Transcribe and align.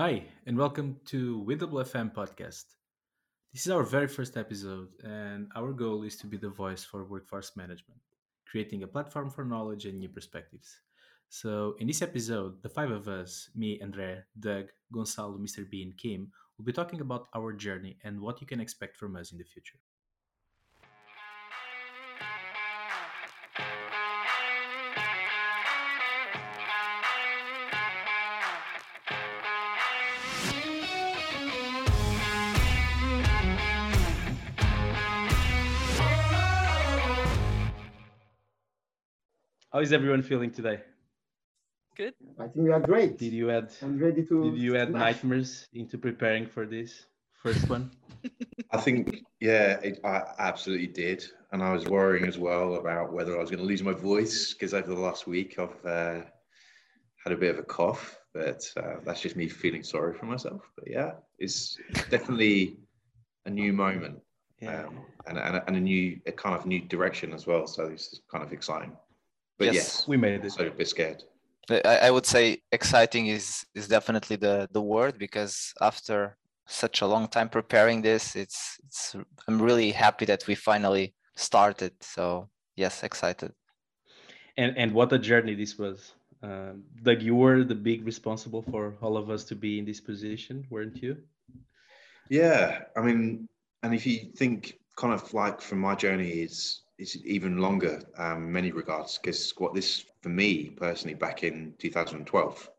Hi, 0.00 0.24
and 0.46 0.56
welcome 0.56 0.96
to 1.12 1.44
WFM 1.46 2.14
podcast. 2.14 2.64
This 3.52 3.66
is 3.66 3.70
our 3.70 3.82
very 3.82 4.08
first 4.08 4.38
episode, 4.38 4.94
and 5.04 5.48
our 5.54 5.74
goal 5.74 6.04
is 6.04 6.16
to 6.16 6.26
be 6.26 6.38
the 6.38 6.48
voice 6.48 6.82
for 6.82 7.04
workforce 7.04 7.54
management, 7.54 8.00
creating 8.50 8.82
a 8.82 8.86
platform 8.86 9.28
for 9.28 9.44
knowledge 9.44 9.84
and 9.84 10.00
new 10.00 10.08
perspectives. 10.08 10.80
So, 11.28 11.76
in 11.80 11.86
this 11.86 12.00
episode, 12.00 12.62
the 12.62 12.70
five 12.70 12.90
of 12.90 13.08
us, 13.08 13.50
me, 13.54 13.78
Andre, 13.82 14.22
Doug, 14.40 14.68
Gonçalo, 14.90 15.38
Mr. 15.38 15.68
B, 15.68 15.82
and 15.82 15.94
Kim, 15.98 16.32
will 16.56 16.64
be 16.64 16.72
talking 16.72 17.02
about 17.02 17.28
our 17.36 17.52
journey 17.52 17.98
and 18.02 18.22
what 18.22 18.40
you 18.40 18.46
can 18.46 18.58
expect 18.58 18.96
from 18.96 19.16
us 19.16 19.32
in 19.32 19.36
the 19.36 19.44
future. 19.44 19.80
How 39.72 39.78
is 39.78 39.92
everyone 39.92 40.22
feeling 40.22 40.50
today? 40.50 40.80
Good. 41.96 42.14
I 42.40 42.48
think 42.48 42.56
we 42.56 42.72
are 42.72 42.80
great. 42.80 43.18
Did 43.18 43.32
you 43.32 43.52
add 43.52 43.72
I'm 43.80 44.00
ready 44.00 44.24
to. 44.24 44.50
did 44.50 44.60
you 44.60 44.76
add 44.76 44.88
smash. 44.88 45.00
nightmares 45.00 45.68
into 45.72 45.96
preparing 45.96 46.44
for 46.44 46.66
this 46.66 47.06
first 47.40 47.68
one? 47.68 47.92
I 48.72 48.80
think, 48.80 49.22
yeah, 49.38 49.78
it, 49.80 50.00
I 50.04 50.22
absolutely 50.40 50.88
did. 50.88 51.24
And 51.52 51.62
I 51.62 51.72
was 51.72 51.86
worrying 51.86 52.24
as 52.26 52.36
well 52.36 52.74
about 52.74 53.12
whether 53.12 53.36
I 53.36 53.40
was 53.40 53.48
going 53.48 53.60
to 53.60 53.64
lose 53.64 53.82
my 53.84 53.92
voice 53.92 54.52
because 54.52 54.74
over 54.74 54.88
the 54.92 55.00
last 55.00 55.28
week 55.28 55.56
I've 55.60 55.86
uh, 55.86 56.24
had 57.22 57.32
a 57.32 57.36
bit 57.36 57.50
of 57.50 57.58
a 57.60 57.62
cough, 57.62 58.18
but 58.34 58.68
uh, 58.76 58.96
that's 59.04 59.20
just 59.20 59.36
me 59.36 59.48
feeling 59.48 59.84
sorry 59.84 60.14
for 60.14 60.26
myself. 60.26 60.62
But 60.76 60.90
yeah, 60.90 61.12
it's 61.38 61.78
definitely 62.10 62.76
a 63.46 63.50
new 63.50 63.72
moment 63.72 64.18
um, 64.66 64.98
and, 65.28 65.38
and, 65.38 65.56
a, 65.56 65.66
and 65.68 65.76
a 65.76 65.80
new, 65.80 66.20
a 66.26 66.32
kind 66.32 66.56
of 66.56 66.66
new 66.66 66.80
direction 66.80 67.32
as 67.32 67.46
well. 67.46 67.68
So 67.68 67.86
this 67.86 68.12
is 68.12 68.20
kind 68.30 68.42
of 68.42 68.52
exciting. 68.52 68.96
But 69.60 69.66
Yes. 69.66 69.74
yes, 69.74 70.08
we 70.08 70.16
made 70.16 70.42
it. 70.42 70.52
so 70.52 70.66
a 70.66 70.70
bit 70.70 70.88
scared. 70.88 71.22
I, 71.68 72.08
I 72.08 72.10
would 72.10 72.24
say 72.24 72.62
exciting 72.72 73.26
is 73.26 73.66
is 73.74 73.86
definitely 73.88 74.36
the 74.36 74.68
the 74.72 74.80
word 74.80 75.18
because 75.18 75.74
after 75.80 76.38
such 76.66 77.02
a 77.02 77.06
long 77.06 77.28
time 77.28 77.48
preparing 77.50 78.02
this, 78.02 78.36
it's 78.36 78.78
it's 78.86 79.14
I'm 79.46 79.60
really 79.60 79.92
happy 79.92 80.24
that 80.24 80.46
we 80.48 80.54
finally 80.54 81.14
started. 81.36 81.92
So 82.00 82.48
yes, 82.74 83.02
excited. 83.02 83.52
and 84.56 84.72
and 84.78 84.92
what 84.94 85.12
a 85.12 85.18
journey 85.18 85.54
this 85.54 85.78
was. 85.78 86.14
Um, 86.42 86.84
Doug, 87.02 87.20
you 87.20 87.34
were 87.36 87.64
the 87.64 87.80
big 87.90 88.06
responsible 88.06 88.62
for 88.62 88.96
all 89.02 89.16
of 89.18 89.28
us 89.28 89.44
to 89.44 89.54
be 89.54 89.78
in 89.78 89.84
this 89.84 90.00
position, 90.00 90.66
weren't 90.70 91.02
you? 91.02 91.18
Yeah, 92.30 92.84
I 92.96 93.00
mean, 93.02 93.48
and 93.82 93.94
if 93.94 94.06
you 94.06 94.16
think 94.40 94.78
kind 94.96 95.12
of 95.12 95.34
like 95.34 95.60
from 95.60 95.80
my 95.80 95.94
journey 95.94 96.30
is 96.46 96.82
is 97.00 97.16
even 97.24 97.56
longer 97.56 98.02
um, 98.18 98.52
many 98.52 98.70
regards 98.70 99.18
because 99.18 99.52
what 99.56 99.74
this 99.74 100.04
for 100.22 100.28
me 100.28 100.68
personally 100.68 101.14
back 101.14 101.42
in 101.42 101.74
2012 101.78 102.70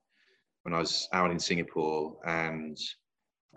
when 0.64 0.74
I 0.74 0.80
was 0.80 1.10
out 1.12 1.32
in 1.32 1.40
Singapore 1.40 2.16
and 2.26 2.78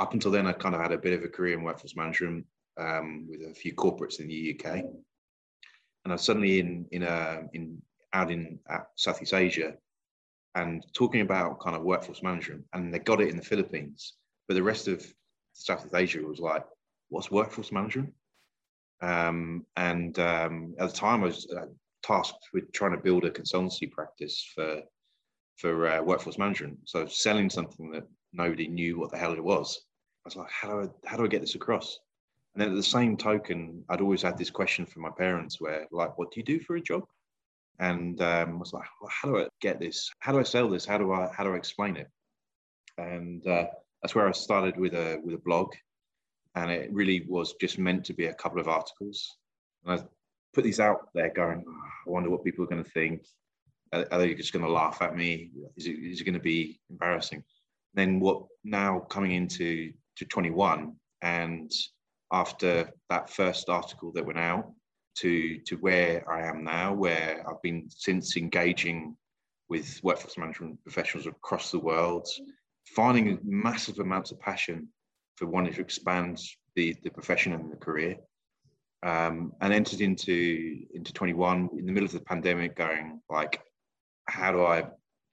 up 0.01 0.15
until 0.15 0.31
then 0.31 0.47
I 0.47 0.53
kind 0.53 0.75
of 0.75 0.81
had 0.81 0.93
a 0.93 0.99
bit 0.99 1.13
of 1.13 1.23
a 1.23 1.29
career 1.29 1.59
in 1.59 1.63
workforce 1.63 1.97
management 1.97 2.47
um, 2.79 3.27
with 3.29 3.43
a 3.43 3.55
few 3.55 3.75
corporates 3.75 4.21
in 4.21 4.27
the 4.27 4.59
UK 4.59 4.67
and 6.05 6.07
I 6.07 6.13
was 6.13 6.23
suddenly 6.23 6.61
in 6.61 6.87
in 6.91 7.03
a 7.03 7.43
in 7.53 7.81
out 8.15 8.31
in 8.31 8.59
uh, 8.71 8.79
Southeast 8.97 9.35
Asia 9.35 9.75
and 10.55 10.87
talking 10.95 11.21
about 11.21 11.61
kind 11.61 11.77
of 11.77 11.83
workforce 11.83 12.23
management 12.23 12.65
and 12.73 12.95
they 12.95 13.01
got 13.01 13.21
it 13.21 13.29
in 13.29 13.37
the 13.37 13.43
Philippines. 13.43 14.15
But 14.47 14.55
the 14.55 14.63
rest 14.63 14.87
of 14.89 15.05
Southeast 15.53 15.95
Asia 15.95 16.23
was 16.23 16.39
like 16.39 16.65
what's 17.09 17.31
workforce 17.31 17.73
management 17.73 18.13
um, 19.01 19.65
and 19.77 20.19
um, 20.19 20.75
at 20.79 20.91
the 20.91 20.97
time, 20.97 21.23
I 21.23 21.27
was 21.27 21.47
uh, 21.55 21.67
tasked 22.03 22.49
with 22.53 22.73
trying 22.73 22.93
to 22.93 23.03
build 23.03 23.25
a 23.25 23.31
consultancy 23.31 23.91
practice 23.91 24.45
for 24.55 24.83
for 25.57 25.87
uh, 25.89 26.03
workforce 26.03 26.39
management. 26.39 26.79
So 26.85 27.07
selling 27.07 27.49
something 27.49 27.91
that 27.93 28.05
nobody 28.33 28.67
knew 28.67 28.99
what 28.99 29.11
the 29.11 29.19
hell 29.19 29.33
it 29.33 29.45
was. 29.45 29.81
I 30.25 30.29
was 30.29 30.37
like, 30.37 30.51
how 30.51 30.69
do 30.69 30.81
I 30.83 31.09
how 31.09 31.17
do 31.17 31.25
I 31.25 31.29
get 31.29 31.41
this 31.41 31.55
across? 31.55 31.99
And 32.55 32.63
then 32.63 32.71
at 32.71 32.77
the 32.77 32.83
same 32.83 33.17
token, 33.17 33.85
I'd 33.89 34.01
always 34.01 34.23
had 34.23 34.39
this 34.39 34.51
question 34.51 34.87
from 34.87 35.03
my 35.03 35.11
parents, 35.11 35.61
where 35.61 35.87
like, 35.91 36.17
what 36.19 36.31
do 36.31 36.41
you 36.41 36.45
do 36.45 36.61
for 36.61 36.77
a 36.77 36.81
job? 36.81 37.05
And 37.81 38.21
um, 38.23 38.51
I 38.51 38.57
was 38.57 38.73
like, 38.73 38.87
well, 39.01 39.11
how 39.11 39.29
do 39.29 39.39
I 39.39 39.49
get 39.61 39.81
this? 39.81 40.09
How 40.21 40.33
do 40.33 40.39
I 40.39 40.45
sell 40.45 40.69
this? 40.69 40.85
How 40.85 40.99
do 40.99 41.13
I 41.13 41.29
how 41.37 41.45
do 41.45 41.55
I 41.55 41.57
explain 41.57 41.97
it? 41.97 42.09
And 42.97 43.47
uh, 43.47 43.67
that's 44.01 44.15
where 44.15 44.29
I 44.29 44.33
started 44.33 44.77
with 44.77 44.95
a 44.95 45.21
with 45.25 45.35
a 45.35 45.39
blog 45.45 45.73
and 46.55 46.71
it 46.71 46.93
really 46.93 47.25
was 47.29 47.55
just 47.61 47.79
meant 47.79 48.05
to 48.05 48.15
be 48.15 48.27
a 48.27 48.35
couple 48.35 48.61
of 48.61 48.69
articles. 48.69 49.37
And 49.85 50.01
I 50.01 50.05
put 50.55 50.65
these 50.65 50.81
out 50.81 51.09
there, 51.15 51.31
going, 51.31 51.65
"Oh, 51.67 51.83
I 52.07 52.11
wonder 52.11 52.31
what 52.31 52.45
people 52.45 52.65
are 52.65 52.69
going 52.69 52.85
to 52.85 52.91
think. 52.91 53.27
Are, 53.93 54.07
are 54.11 54.19
they 54.19 54.35
just 54.35 54.53
going 54.53 54.65
to 54.65 54.71
laugh 54.71 55.03
at 55.03 55.17
me? 55.17 55.51
Is 55.77 55.87
it, 55.87 55.93
is 55.93 56.21
it 56.21 56.25
going 56.25 56.35
to 56.35 56.41
be 56.41 56.81
embarrassing? 56.91 57.43
Then 57.95 58.21
what? 58.21 58.45
Now 58.65 59.01
coming 59.01 59.33
into 59.33 59.93
to 60.17 60.25
21, 60.25 60.95
and 61.23 61.71
after 62.33 62.91
that 63.11 63.31
first 63.31 63.69
article 63.69 64.13
that 64.13 64.27
went 64.27 64.39
out, 64.39 64.73
to 65.17 65.59
to 65.61 65.77
where 65.77 66.29
I 66.31 66.47
am 66.47 66.65
now, 66.65 66.93
where 66.93 67.45
I've 67.49 67.63
been 67.63 67.87
since 67.89 68.37
engaging 68.37 69.17
with 69.69 70.01
workforce 70.03 70.37
management 70.37 70.83
professionals 70.83 71.27
across 71.27 71.71
the 71.71 71.79
world, 71.79 72.29
finding 72.95 73.39
massive 73.45 73.99
amounts 73.99 74.31
of 74.31 74.41
passion 74.41 74.89
for 75.37 75.47
wanting 75.47 75.73
to 75.75 75.81
expand 75.81 76.41
the, 76.77 76.97
the 77.03 77.11
profession 77.11 77.53
and 77.53 77.71
the 77.71 77.77
career. 77.77 78.17
Um, 79.03 79.53
and 79.61 79.73
entered 79.73 80.01
into 80.01 80.87
into 80.95 81.13
21 81.13 81.69
in 81.79 81.85
the 81.85 81.93
middle 81.93 82.07
of 82.07 82.13
the 82.13 82.21
pandemic, 82.21 82.75
going 82.75 83.21
like, 83.29 83.61
how 84.27 84.51
do 84.51 84.65
I 84.65 84.87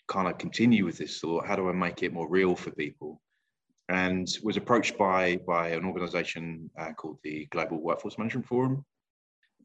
kind 0.09 0.27
of 0.27 0.37
continue 0.37 0.83
with 0.83 0.97
this 0.97 1.19
thought? 1.19 1.47
How 1.47 1.55
do 1.55 1.69
I 1.69 1.71
make 1.71 2.03
it 2.03 2.11
more 2.11 2.27
real 2.27 2.53
for 2.53 2.71
people? 2.71 3.21
And 3.87 4.27
was 4.43 4.57
approached 4.57 4.97
by 4.97 5.37
by 5.47 5.69
an 5.69 5.85
organisation 5.85 6.69
uh, 6.77 6.91
called 6.91 7.19
the 7.23 7.45
Global 7.45 7.81
Workforce 7.81 8.17
Management 8.17 8.45
Forum, 8.45 8.83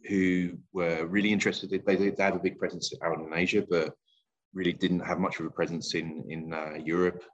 who 0.09 0.53
were 0.73 1.07
really 1.07 1.33
interested. 1.33 1.71
They, 1.71 1.97
they 1.97 2.23
have 2.23 2.37
a 2.37 2.41
big 2.41 2.59
presence 2.61 2.93
out 3.05 3.19
in 3.19 3.35
Asia, 3.35 3.65
but 3.69 3.93
really 4.55 4.73
didn't 4.73 5.01
have 5.01 5.19
much 5.19 5.41
of 5.41 5.47
a 5.47 5.51
presence 5.51 5.95
in 5.97 6.25
in 6.29 6.55
uh, 6.55 6.75
Europe 6.85 7.25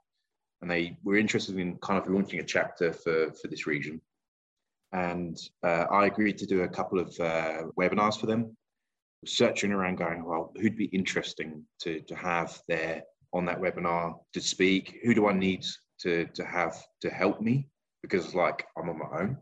and 0.63 0.71
they 0.71 0.97
were 1.03 1.17
interested 1.17 1.59
in 1.59 1.75
kind 1.79 2.01
of 2.01 2.09
launching 2.09 2.39
a 2.39 2.43
chapter 2.43 2.93
for, 2.93 3.33
for 3.33 3.49
this 3.49 3.67
region. 3.67 3.99
And 4.93 5.37
uh, 5.61 5.87
I 5.91 6.05
agreed 6.05 6.37
to 6.37 6.45
do 6.45 6.61
a 6.61 6.69
couple 6.69 6.99
of 6.99 7.09
uh, 7.19 7.63
webinars 7.77 8.17
for 8.17 8.27
them, 8.27 8.55
searching 9.25 9.73
around 9.73 9.97
going, 9.97 10.23
well, 10.23 10.53
who'd 10.55 10.77
be 10.77 10.85
interesting 10.85 11.65
to, 11.81 11.99
to 11.99 12.15
have 12.15 12.57
there 12.69 13.03
on 13.33 13.43
that 13.45 13.59
webinar 13.59 14.13
to 14.31 14.39
speak? 14.39 15.01
Who 15.03 15.13
do 15.13 15.27
I 15.27 15.33
need 15.33 15.65
to, 15.99 16.27
to 16.33 16.45
have 16.45 16.81
to 17.01 17.09
help 17.09 17.41
me? 17.41 17.67
Because 18.01 18.33
like 18.33 18.65
I'm 18.77 18.87
on 18.87 18.99
my 18.99 19.19
own. 19.19 19.37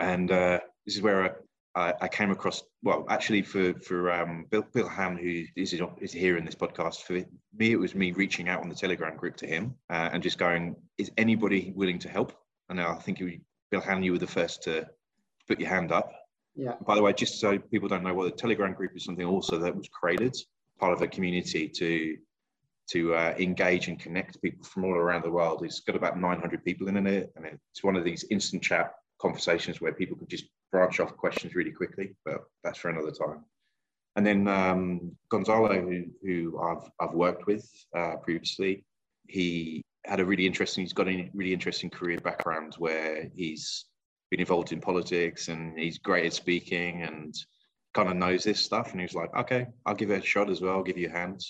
And 0.00 0.32
uh, 0.32 0.58
this 0.84 0.96
is 0.96 1.02
where 1.02 1.36
I, 1.78 1.94
I 2.00 2.08
came 2.08 2.30
across, 2.30 2.62
well, 2.82 3.06
actually 3.08 3.42
for, 3.42 3.72
for 3.80 4.10
um, 4.10 4.46
Bill, 4.50 4.64
Bill 4.74 4.88
Ham, 4.88 5.16
who 5.16 5.44
is, 5.56 5.72
is 6.00 6.12
here 6.12 6.36
in 6.36 6.44
this 6.44 6.54
podcast, 6.54 7.02
for 7.02 7.14
me, 7.56 7.72
it 7.72 7.78
was 7.78 7.94
me 7.94 8.10
reaching 8.12 8.48
out 8.48 8.62
on 8.62 8.68
the 8.68 8.74
Telegram 8.74 9.16
group 9.16 9.36
to 9.36 9.46
him 9.46 9.74
uh, 9.88 10.10
and 10.12 10.22
just 10.22 10.38
going, 10.38 10.74
is 10.98 11.10
anybody 11.16 11.72
willing 11.76 11.98
to 12.00 12.08
help? 12.08 12.32
And 12.68 12.80
I 12.80 12.94
think 12.96 13.20
you, 13.20 13.40
Bill 13.70 13.80
Ham, 13.80 14.02
you 14.02 14.12
were 14.12 14.18
the 14.18 14.26
first 14.26 14.62
to 14.64 14.88
put 15.46 15.60
your 15.60 15.68
hand 15.68 15.92
up. 15.92 16.10
Yeah. 16.56 16.74
By 16.84 16.96
the 16.96 17.02
way, 17.02 17.12
just 17.12 17.38
so 17.40 17.58
people 17.58 17.88
don't 17.88 18.02
know, 18.02 18.14
what 18.14 18.24
the 18.24 18.36
Telegram 18.36 18.72
group 18.72 18.96
is 18.96 19.04
something 19.04 19.24
also 19.24 19.58
that 19.58 19.76
was 19.76 19.88
created, 19.88 20.36
part 20.80 20.92
of 20.92 21.00
a 21.02 21.06
community 21.06 21.68
to 21.68 22.16
to 22.90 23.14
uh, 23.14 23.34
engage 23.38 23.88
and 23.88 24.00
connect 24.00 24.40
people 24.40 24.64
from 24.64 24.86
all 24.86 24.94
around 24.94 25.22
the 25.22 25.30
world. 25.30 25.62
It's 25.62 25.80
got 25.80 25.94
about 25.94 26.18
900 26.18 26.64
people 26.64 26.88
in 26.88 27.06
it, 27.06 27.30
and 27.36 27.44
it's 27.44 27.84
one 27.84 27.96
of 27.96 28.02
these 28.02 28.24
instant 28.30 28.62
chat 28.62 28.92
conversations 29.20 29.80
where 29.80 29.92
people 29.92 30.16
could 30.16 30.28
just 30.28 30.46
branch 30.70 31.00
off 31.00 31.16
questions 31.16 31.54
really 31.54 31.72
quickly. 31.72 32.14
But 32.24 32.44
that's 32.64 32.78
for 32.78 32.90
another 32.90 33.10
time. 33.12 33.44
And 34.16 34.26
then 34.26 34.48
um, 34.48 35.16
Gonçalo, 35.32 35.80
who, 35.80 36.04
who 36.22 36.60
I've 36.60 36.90
I've 37.00 37.14
worked 37.14 37.46
with 37.46 37.68
uh, 37.96 38.16
previously, 38.16 38.84
he 39.28 39.82
had 40.04 40.20
a 40.20 40.24
really 40.24 40.46
interesting. 40.46 40.82
He's 40.82 40.92
got 40.92 41.08
a 41.08 41.30
really 41.34 41.52
interesting 41.52 41.90
career 41.90 42.18
background 42.18 42.74
where 42.78 43.28
he's 43.34 43.84
been 44.30 44.40
involved 44.40 44.72
in 44.72 44.80
politics 44.80 45.48
and 45.48 45.78
he's 45.78 45.98
great 45.98 46.26
at 46.26 46.32
speaking 46.32 47.02
and 47.02 47.34
kind 47.94 48.08
of 48.08 48.16
knows 48.16 48.44
this 48.44 48.60
stuff. 48.60 48.90
And 48.90 49.00
he 49.00 49.04
was 49.04 49.14
like, 49.14 49.34
okay, 49.36 49.66
I'll 49.86 49.94
give 49.94 50.10
it 50.10 50.22
a 50.22 50.26
shot 50.26 50.50
as 50.50 50.60
well. 50.60 50.74
I'll 50.74 50.82
give 50.82 50.98
you 50.98 51.08
a 51.08 51.12
hand. 51.12 51.40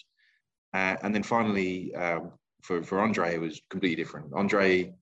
Uh, 0.75 0.97
and 1.03 1.15
then 1.15 1.23
finally, 1.23 1.95
um, 1.95 2.33
for, 2.63 2.83
for 2.83 3.01
Andre, 3.01 3.35
it 3.35 3.41
was 3.41 3.61
completely 3.71 4.03
different. 4.03 4.33
Andre 4.35 4.93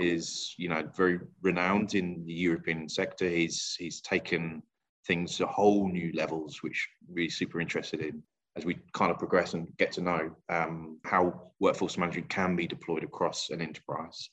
is, 0.00 0.54
you 0.56 0.68
know, 0.68 0.82
very 0.96 1.20
renowned 1.42 1.94
in 1.94 2.24
the 2.26 2.32
European 2.32 2.88
sector. 2.88 3.28
He's 3.28 3.76
he's 3.78 4.00
taken 4.00 4.62
things 5.06 5.36
to 5.36 5.46
whole 5.46 5.88
new 5.88 6.12
levels, 6.14 6.62
which 6.62 6.88
we're 7.08 7.30
super 7.30 7.60
interested 7.60 8.00
in. 8.00 8.22
as 8.56 8.64
we 8.64 8.78
kind 8.92 9.10
of 9.10 9.18
progress 9.18 9.54
and 9.54 9.68
get 9.78 9.92
to 9.92 10.00
know 10.00 10.30
um, 10.48 10.98
how 11.04 11.50
workforce 11.60 11.96
management 11.96 12.28
can 12.28 12.56
be 12.56 12.66
deployed 12.66 13.04
across 13.04 13.50
an 13.50 13.60
enterprise. 13.60 14.30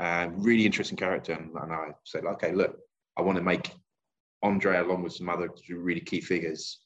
Uh, 0.00 0.28
really 0.32 0.64
interesting 0.64 0.96
character, 0.96 1.32
and, 1.32 1.50
and 1.60 1.72
I 1.72 1.88
said, 2.04 2.24
okay, 2.24 2.52
look, 2.52 2.78
I 3.18 3.22
want 3.22 3.36
to 3.36 3.44
make 3.44 3.72
Andre, 4.42 4.78
along 4.78 5.02
with 5.02 5.12
some 5.12 5.28
other 5.28 5.50
really 5.68 6.00
key 6.00 6.20
figures, 6.20 6.78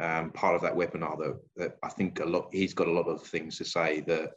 um, 0.00 0.30
part 0.30 0.54
of 0.54 0.62
that 0.62 0.74
webinar 0.74 1.18
that, 1.18 1.40
that 1.56 1.76
I 1.82 1.88
think 1.88 2.20
a 2.20 2.24
lot 2.24 2.48
he's 2.52 2.74
got 2.74 2.88
a 2.88 2.92
lot 2.92 3.08
of 3.08 3.22
things 3.22 3.58
to 3.58 3.64
say 3.64 4.00
that 4.02 4.32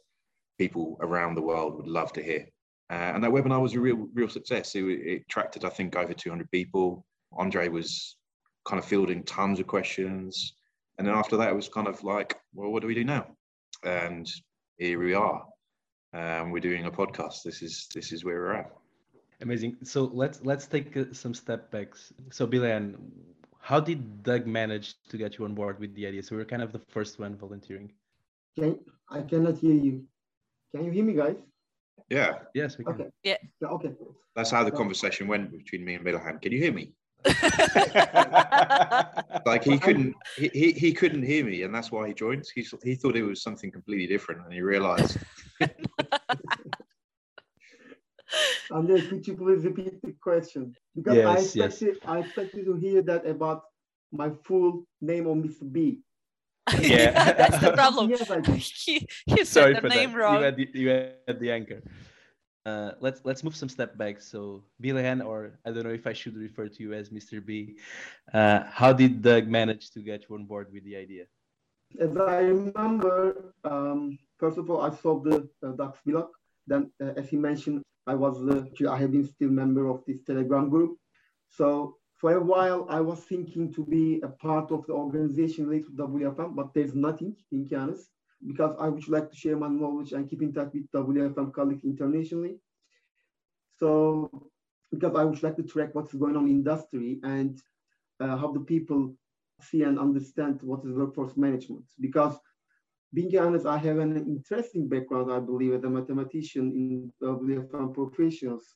people 0.57 0.97
around 1.01 1.35
the 1.35 1.41
world 1.41 1.75
would 1.77 1.87
love 1.87 2.11
to 2.13 2.23
hear. 2.23 2.45
Uh, 2.89 3.11
and 3.13 3.23
that 3.23 3.31
webinar 3.31 3.61
was 3.61 3.75
a 3.75 3.79
real 3.79 4.07
real 4.13 4.29
success. 4.29 4.75
It, 4.75 4.83
it 4.83 5.21
attracted, 5.27 5.63
I 5.63 5.69
think, 5.69 5.95
over 5.95 6.13
200 6.13 6.49
people. 6.51 7.05
Andre 7.37 7.67
was 7.67 8.17
kind 8.65 8.79
of 8.79 8.85
fielding 8.85 9.23
tons 9.23 9.59
of 9.59 9.67
questions, 9.67 10.55
and 10.97 11.07
then 11.07 11.15
after 11.15 11.37
that, 11.37 11.49
it 11.49 11.55
was 11.55 11.69
kind 11.69 11.87
of 11.87 12.03
like, 12.03 12.35
well, 12.53 12.71
what 12.71 12.81
do 12.81 12.87
we 12.87 12.95
do 12.95 13.03
now? 13.03 13.27
And 13.83 14.27
here 14.77 14.99
we 14.99 15.13
are. 15.13 15.43
Um, 16.13 16.51
we're 16.51 16.59
doing 16.59 16.85
a 16.85 16.91
podcast. 16.91 17.43
This 17.43 17.61
is 17.61 17.87
this 17.93 18.11
is 18.11 18.25
where 18.25 18.39
we're 18.39 18.53
at. 18.53 18.71
Amazing. 19.41 19.77
So 19.83 20.09
let's 20.13 20.41
let's 20.43 20.67
take 20.67 20.97
uh, 20.97 21.05
some 21.13 21.33
step 21.33 21.71
backs. 21.71 22.11
So 22.31 22.47
Bilan, 22.47 22.95
how 23.59 23.79
did 23.79 24.23
Doug 24.23 24.47
manage 24.47 24.95
to 25.09 25.17
get 25.17 25.37
you 25.37 25.45
on 25.45 25.53
board 25.53 25.79
with 25.79 25.93
the 25.95 26.07
idea? 26.07 26.23
So 26.23 26.35
we 26.35 26.41
are 26.41 26.45
kind 26.45 26.63
of 26.63 26.71
the 26.71 26.81
first 26.89 27.19
one 27.19 27.37
volunteering. 27.37 27.91
Can 28.57 28.79
I 29.09 29.21
cannot 29.21 29.59
hear 29.59 29.75
you? 29.75 30.03
Can 30.75 30.85
you 30.85 30.91
hear 30.91 31.05
me, 31.05 31.13
guys? 31.13 31.37
Yeah. 32.09 32.39
Yes, 32.53 32.77
we 32.77 32.85
can. 32.85 32.93
Okay. 32.93 33.09
Yeah. 33.23 33.37
Yeah. 33.61 33.67
Okay. 33.69 33.91
That's 34.35 34.51
how 34.51 34.63
the 34.63 34.71
conversation 34.71 35.27
went 35.27 35.51
between 35.51 35.83
me 35.83 35.95
and 35.95 36.05
Bilahan. 36.05 36.41
Can 36.41 36.51
you 36.51 36.59
hear 36.59 36.73
me? 36.73 36.93
like 39.45 39.65
he 39.65 39.77
couldn't 39.77 40.15
he, 40.37 40.49
he, 40.53 40.71
he 40.71 40.93
couldn't 40.93 41.23
hear 41.23 41.43
me 41.43 41.63
and 41.63 41.75
that's 41.75 41.91
why 41.91 42.07
he 42.07 42.13
joined 42.13 42.45
he, 42.55 42.65
he 42.81 42.95
thought 42.95 43.17
it 43.17 43.23
was 43.23 43.43
something 43.43 43.69
completely 43.69 44.07
different 44.07 44.41
and 44.45 44.53
he 44.53 44.61
realized 44.61 45.17
Andres, 48.71 49.07
could 49.07 49.27
you 49.27 49.35
please 49.35 49.65
repeat 49.65 50.01
the 50.01 50.13
question? 50.21 50.75
Because 50.95 51.15
Yes, 51.15 51.27
I 51.27 51.33
yes. 51.33 51.81
expected 51.81 51.97
I 52.05 52.19
expected 52.19 52.65
to 52.65 52.75
hear 52.75 53.01
that 53.01 53.25
about 53.25 53.63
my 54.11 54.31
full 54.45 54.85
name 55.01 55.27
on 55.27 55.43
Mr. 55.43 55.69
B. 55.71 55.99
Yeah. 56.81 57.33
that's 57.33 57.59
the 57.59 57.71
problem. 57.81 58.09
Yes, 58.09 58.29
I 58.29 58.41
he 58.41 59.07
he 59.25 59.45
Sorry 59.45 59.73
said 59.73 59.81
for 59.81 59.89
the 59.89 59.95
name 59.95 60.11
that. 60.11 60.17
wrong. 60.17 60.35
You 60.37 60.43
had 60.43 60.55
the, 60.57 60.67
you 60.73 60.89
had 60.89 61.39
the 61.39 61.51
anchor. 61.51 61.81
Uh, 62.65 62.91
let's 62.99 63.21
let's 63.23 63.43
move 63.43 63.55
some 63.55 63.69
step 63.69 63.97
back. 63.97 64.21
So 64.21 64.63
Bilan, 64.81 65.25
or 65.25 65.59
I 65.65 65.71
don't 65.71 65.83
know 65.83 65.93
if 65.93 66.05
I 66.05 66.13
should 66.13 66.35
refer 66.35 66.67
to 66.67 66.83
you 66.83 66.93
as 66.93 67.09
Mr. 67.09 67.43
B. 67.43 67.77
Uh, 68.33 68.63
how 68.69 68.93
did 68.93 69.21
Doug 69.21 69.47
manage 69.47 69.91
to 69.91 69.99
get 70.01 70.25
you 70.29 70.35
on 70.35 70.45
board 70.45 70.67
with 70.71 70.83
the 70.83 70.95
idea? 70.95 71.25
As 71.99 72.15
I 72.17 72.41
remember, 72.53 73.53
um, 73.63 74.19
first 74.37 74.57
of 74.57 74.69
all, 74.69 74.81
I 74.81 74.93
saw 74.93 75.19
the 75.19 75.49
uh, 75.63 75.71
Doug's 75.71 75.99
vlog. 76.05 76.29
Then, 76.67 76.91
uh, 77.01 77.13
as 77.17 77.29
he 77.29 77.37
mentioned, 77.37 77.81
I 78.05 78.13
was 78.13 78.39
the 78.45 78.69
I 78.89 78.97
have 78.97 79.11
been 79.11 79.25
still 79.25 79.49
member 79.49 79.87
of 79.89 80.03
this 80.05 80.21
Telegram 80.25 80.69
group. 80.69 80.97
So 81.49 81.95
for 82.19 82.33
a 82.33 82.43
while, 82.43 82.85
I 82.89 82.99
was 82.99 83.19
thinking 83.21 83.71
to 83.73 83.85
be 83.85 84.19
a 84.23 84.27
part 84.27 84.71
of 84.71 84.85
the 84.85 84.93
organization 84.93 85.67
related 85.67 85.95
to 85.97 86.07
WFM, 86.07 86.53
but 86.53 86.73
there's 86.73 86.93
nothing, 86.93 87.33
in 87.53 87.67
honest, 87.73 88.09
because 88.45 88.75
I 88.77 88.89
would 88.89 89.07
like 89.07 89.29
to 89.29 89.35
share 89.35 89.55
my 89.55 89.69
knowledge 89.69 90.11
and 90.11 90.29
keep 90.29 90.41
in 90.41 90.53
touch 90.53 90.71
with 90.73 90.91
WFM 90.91 91.53
colleagues 91.53 91.85
internationally. 91.85 92.57
So 93.77 94.49
because 94.91 95.15
I 95.15 95.23
would 95.23 95.41
like 95.41 95.55
to 95.57 95.63
track 95.63 95.95
what's 95.95 96.13
going 96.13 96.35
on 96.35 96.45
in 96.45 96.57
industry 96.57 97.21
and 97.23 97.57
uh, 98.19 98.35
how 98.35 98.51
the 98.51 98.59
people 98.59 99.15
see 99.61 99.83
and 99.83 99.97
understand 99.97 100.61
what 100.61 100.83
is 100.83 100.91
workforce 100.91 101.37
management. 101.37 101.85
Because 102.01 102.37
being 103.13 103.35
honest, 103.37 103.65
I 103.65 103.77
have 103.77 103.97
an 103.97 104.17
interesting 104.17 104.89
background, 104.89 105.31
I 105.31 105.39
believe, 105.39 105.73
as 105.73 105.83
a 105.85 105.89
mathematician 105.89 106.71
in 106.73 107.13
WFM 107.23 107.93
professionals. 107.93 108.75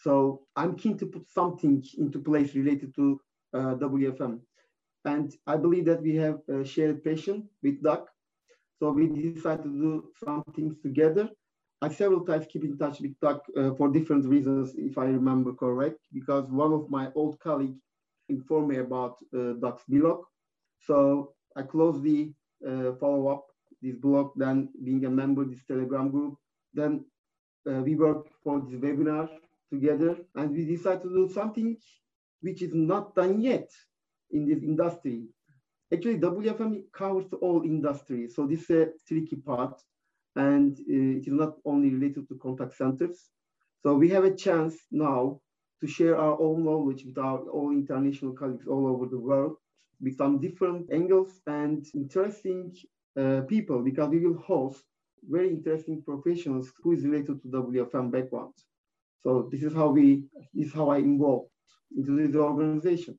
So 0.00 0.46
I'm 0.56 0.76
keen 0.76 0.96
to 0.98 1.06
put 1.06 1.28
something 1.30 1.84
into 1.98 2.18
place 2.20 2.54
related 2.54 2.94
to 2.94 3.20
uh, 3.52 3.74
WFM. 3.74 4.40
And 5.04 5.34
I 5.46 5.56
believe 5.56 5.84
that 5.86 6.02
we 6.02 6.16
have 6.16 6.40
a 6.48 6.64
shared 6.64 7.04
passion 7.04 7.48
with 7.62 7.82
Doug. 7.82 8.06
So 8.78 8.92
we 8.92 9.08
decided 9.08 9.64
to 9.64 9.68
do 9.68 10.04
some 10.24 10.42
things 10.56 10.76
together. 10.82 11.28
I 11.82 11.88
several 11.90 12.24
times 12.24 12.46
keep 12.50 12.64
in 12.64 12.78
touch 12.78 13.00
with 13.00 13.18
Doug 13.20 13.40
uh, 13.56 13.74
for 13.74 13.90
different 13.90 14.24
reasons, 14.26 14.74
if 14.76 14.96
I 14.96 15.04
remember 15.04 15.52
correct, 15.52 15.98
because 16.12 16.50
one 16.50 16.72
of 16.72 16.90
my 16.90 17.10
old 17.14 17.38
colleagues 17.40 17.80
informed 18.28 18.68
me 18.68 18.76
about 18.78 19.16
uh, 19.34 19.52
Doug's 19.60 19.84
blog. 19.88 20.24
So 20.80 21.34
I 21.56 21.62
closely 21.62 22.34
uh, 22.66 22.92
follow 23.00 23.28
up 23.28 23.46
this 23.82 23.96
blog, 23.96 24.32
then 24.36 24.68
being 24.82 25.04
a 25.04 25.10
member 25.10 25.42
of 25.42 25.50
this 25.50 25.64
Telegram 25.66 26.10
group. 26.10 26.36
Then 26.72 27.04
uh, 27.70 27.80
we 27.82 27.96
work 27.96 28.28
for 28.42 28.60
this 28.60 28.78
webinar 28.78 29.28
together, 29.70 30.16
and 30.34 30.50
we 30.50 30.64
decided 30.64 31.02
to 31.02 31.08
do 31.08 31.32
something 31.32 31.76
which 32.40 32.62
is 32.62 32.72
not 32.74 33.14
done 33.14 33.40
yet 33.40 33.70
in 34.30 34.46
this 34.46 34.62
industry. 34.62 35.24
Actually, 35.92 36.18
WFM 36.18 36.82
covers 36.92 37.26
all 37.40 37.62
industries, 37.62 38.34
so 38.34 38.46
this 38.46 38.70
is 38.70 38.70
a 38.70 38.88
tricky 39.08 39.36
part, 39.36 39.80
and 40.36 40.78
uh, 40.78 41.18
it 41.18 41.26
is 41.26 41.32
not 41.32 41.56
only 41.64 41.90
related 41.90 42.28
to 42.28 42.38
contact 42.38 42.76
centers. 42.76 43.30
So 43.82 43.94
we 43.94 44.08
have 44.10 44.24
a 44.24 44.34
chance 44.34 44.76
now 44.90 45.40
to 45.80 45.86
share 45.86 46.16
our 46.16 46.40
own 46.40 46.64
knowledge 46.64 47.04
with 47.04 47.18
our 47.18 47.38
all 47.38 47.70
international 47.70 48.32
colleagues 48.32 48.66
all 48.66 48.86
over 48.86 49.06
the 49.06 49.18
world 49.18 49.56
with 50.00 50.16
some 50.16 50.40
different 50.40 50.90
angles 50.92 51.40
and 51.46 51.86
interesting 51.94 52.74
uh, 53.18 53.42
people 53.48 53.82
because 53.82 54.08
we 54.08 54.24
will 54.24 54.38
host 54.40 54.84
very 55.28 55.50
interesting 55.50 56.02
professionals 56.02 56.72
who 56.82 56.92
is 56.92 57.04
related 57.04 57.42
to 57.42 57.48
WFM 57.48 58.10
background. 58.10 58.54
So 59.22 59.48
this 59.52 59.62
is 59.62 59.74
how 59.74 59.88
we 59.88 60.22
this 60.54 60.68
is 60.68 60.72
how 60.74 60.90
I 60.90 60.98
involved 60.98 61.50
into 61.96 62.12
this 62.26 62.34
organization. 62.36 63.18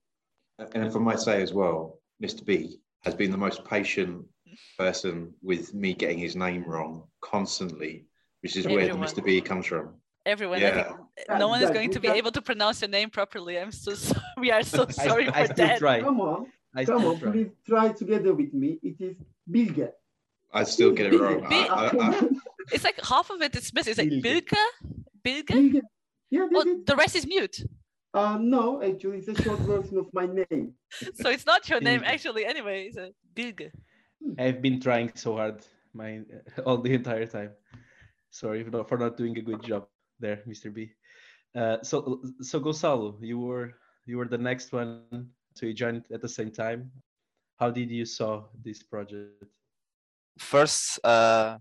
and 0.59 0.85
if 0.85 0.95
I 0.95 0.99
might 0.99 1.19
say 1.19 1.41
as 1.41 1.53
well, 1.53 1.99
Mr. 2.23 2.45
B 2.45 2.77
has 3.03 3.15
been 3.15 3.31
the 3.31 3.37
most 3.37 3.63
patient 3.65 4.23
person 4.77 5.33
with 5.41 5.73
me 5.73 5.93
getting 5.93 6.17
his 6.17 6.35
name 6.35 6.63
wrong 6.63 7.03
constantly, 7.21 8.05
which 8.41 8.55
is 8.57 8.65
where 8.67 8.87
the 8.87 8.93
Mr. 8.93 9.23
B 9.23 9.41
comes 9.41 9.65
from. 9.65 9.95
Everyone, 10.25 10.59
Yeah. 10.61 10.93
every- 11.27 11.39
no 11.39 11.47
one 11.47 11.61
is 11.61 11.67
That- 11.69 11.73
going 11.73 11.91
to 11.91 11.99
be 11.99 12.07
able 12.09 12.31
to 12.31 12.41
pronounce 12.41 12.81
your 12.81 12.89
name 12.89 13.09
properly. 13.09 13.57
I'm 13.59 13.71
so 13.71 13.93
sorry. 13.95 14.21
We 14.43 14.51
are 14.51 14.63
so 14.63 14.87
sorry 14.89 15.27
I 15.29 15.47
for 15.47 15.53
still 15.53 15.67
that. 15.67 15.79
try. 15.79 16.01
Come 16.01 16.19
on, 16.21 16.45
I 16.75 16.85
come 16.85 17.05
on, 17.05 17.19
try. 17.19 17.31
please 17.31 17.51
try 17.67 17.89
together 18.01 18.33
with 18.33 18.53
me. 18.53 18.79
It 18.83 18.97
is 19.07 19.15
Bilge. 19.49 19.87
I 20.53 20.63
still 20.63 20.91
get 20.91 21.13
it 21.13 21.19
wrong. 21.19 21.39
B- 21.49 21.55
I- 21.55 21.87
I- 21.87 22.09
I- 22.09 22.29
It's 22.73 22.83
like 22.83 22.99
half 23.03 23.29
of 23.29 23.41
it 23.41 23.55
is 23.55 23.73
missing. 23.73 23.91
It's 23.91 23.99
like 23.99 24.09
Bilge. 24.09 24.45
Bilge, 24.49 25.00
Bilge. 25.23 25.47
Bilge. 25.47 25.81
Yeah, 26.29 26.47
this 26.49 26.63
Oh, 26.65 26.81
the 26.85 26.95
rest 26.95 27.15
is 27.15 27.25
mute. 27.27 27.57
uh, 28.13 28.37
no, 28.39 28.81
actually, 28.83 29.17
it's 29.19 29.27
a 29.27 29.43
short 29.43 29.59
version 29.59 29.97
of 29.97 30.07
my 30.13 30.25
name. 30.25 30.73
So 31.21 31.29
it's 31.29 31.45
not 31.45 31.67
your 31.69 31.81
name 31.81 32.01
actually. 32.05 32.45
Anyway, 32.45 32.85
it's 32.87 32.97
a 32.97 33.11
Bilge. 33.33 33.71
I've 34.37 34.61
been 34.61 34.79
trying 34.79 35.11
so 35.15 35.35
hard 35.37 35.65
my 35.93 36.21
all 36.65 36.77
the 36.77 36.93
entire 36.93 37.25
time. 37.25 37.51
Sorry 38.29 38.63
for 38.63 38.71
not, 38.71 38.87
for 38.89 38.97
not 38.97 39.17
doing 39.17 39.37
a 39.37 39.41
good 39.41 39.61
job 39.63 39.87
there, 40.19 40.39
Mr. 40.47 40.73
B. 40.73 40.91
Uh, 41.55 41.77
so 41.83 42.21
so 42.41 42.59
Gonçalo, 42.59 43.17
you 43.21 43.39
were 43.39 43.73
you 44.05 44.17
were 44.17 44.27
the 44.27 44.37
next 44.37 44.71
one 44.71 45.29
to 45.55 45.67
you 45.67 45.73
joined 45.73 46.05
at 46.13 46.21
the 46.21 46.29
same 46.29 46.51
time. 46.51 46.91
How 47.59 47.69
did 47.71 47.89
you 47.91 48.05
saw 48.05 48.45
this 48.63 48.83
project? 48.83 49.43
first 50.39 50.97
uh, 51.03 51.57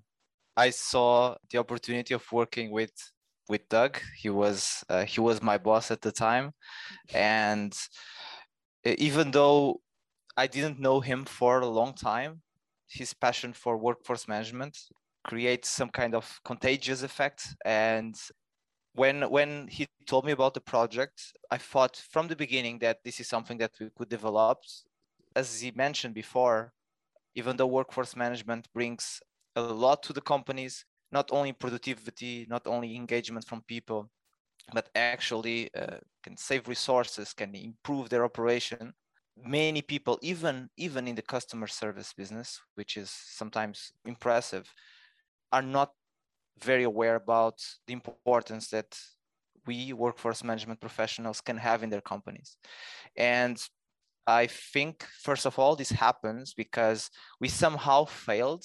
i 0.57 0.71
saw 0.71 1.35
the 1.51 1.59
opportunity 1.59 2.15
of 2.15 2.25
working 2.33 2.71
with 2.71 2.93
with 3.51 3.69
doug. 3.69 4.01
He 4.23 4.31
was 4.31 4.85
uh, 4.89 5.05
he 5.05 5.21
was 5.21 5.43
my 5.43 5.59
boss 5.59 5.91
at 5.91 6.03
the 6.03 6.13
time. 6.13 6.53
And 7.15 7.75
even 8.85 9.31
though 9.31 9.81
i 10.37 10.47
didn't 10.47 10.79
know 10.81 11.01
him 11.01 11.25
for 11.25 11.61
a 11.61 11.67
long 11.67 11.93
time 11.95 12.43
his 12.89 13.15
passion 13.15 13.53
for 13.53 13.77
workforce 13.77 14.27
management 14.29 14.77
creates 15.25 15.69
some 15.69 15.91
kind 15.91 16.15
of 16.15 16.41
contagious 16.45 17.03
effect. 17.03 17.55
And 17.65 18.17
when 18.95 19.31
when 19.31 19.69
he 19.69 19.87
told 20.07 20.25
me 20.25 20.33
about 20.33 20.55
the 20.55 20.61
project 20.61 21.33
i 21.51 21.59
thought 21.59 21.97
from 22.13 22.29
the 22.29 22.37
beginning 22.37 22.79
that 22.81 22.99
this 23.05 23.21
is 23.21 23.29
something 23.29 23.59
that 23.59 23.73
we 23.81 23.91
could 23.97 24.09
develop. 24.09 24.59
As 25.37 25.61
he 25.61 25.71
mentioned 25.73 26.15
before 26.15 26.73
even 27.35 27.57
though 27.57 27.67
workforce 27.67 28.17
management 28.17 28.69
brings 28.75 29.21
a 29.57 29.63
lot 29.63 30.03
to 30.05 30.13
the 30.13 30.21
companies, 30.21 30.85
not 31.13 31.31
only 31.33 31.53
productivity, 31.53 32.47
not 32.49 32.67
only 32.67 32.97
engagement 32.97 33.47
from 33.47 33.63
people, 33.67 34.11
but 34.73 34.89
actually 34.95 35.71
uh, 35.75 35.99
can 36.23 36.37
save 36.37 36.69
resources, 36.69 37.33
can 37.33 37.55
improve 37.55 38.09
their 38.09 38.25
operation. 38.25 38.93
Many 39.37 39.83
people, 39.83 40.19
even 40.23 40.69
even 40.77 41.09
in 41.09 41.15
the 41.15 41.23
customer 41.23 41.67
service 41.67 42.13
business, 42.13 42.61
which 42.75 42.97
is 42.97 43.11
sometimes 43.11 43.93
impressive, 44.05 44.73
are 45.51 45.63
not 45.63 45.93
very 46.63 46.85
aware 46.85 47.17
about 47.17 47.59
the 47.87 47.95
importance 47.95 48.69
that 48.69 48.99
we 49.67 49.93
workforce 49.93 50.45
management 50.45 50.81
professionals 50.81 51.41
can 51.41 51.57
have 51.57 51.83
in 51.83 51.91
their 51.91 52.01
companies. 52.01 52.57
And 53.17 53.59
I 54.27 54.47
think, 54.47 55.05
first 55.23 55.47
of 55.47 55.59
all, 55.59 55.77
this 55.77 55.91
happens 55.91 56.55
because 56.55 57.11
we 57.41 57.49
somehow 57.49 58.05
failed. 58.05 58.65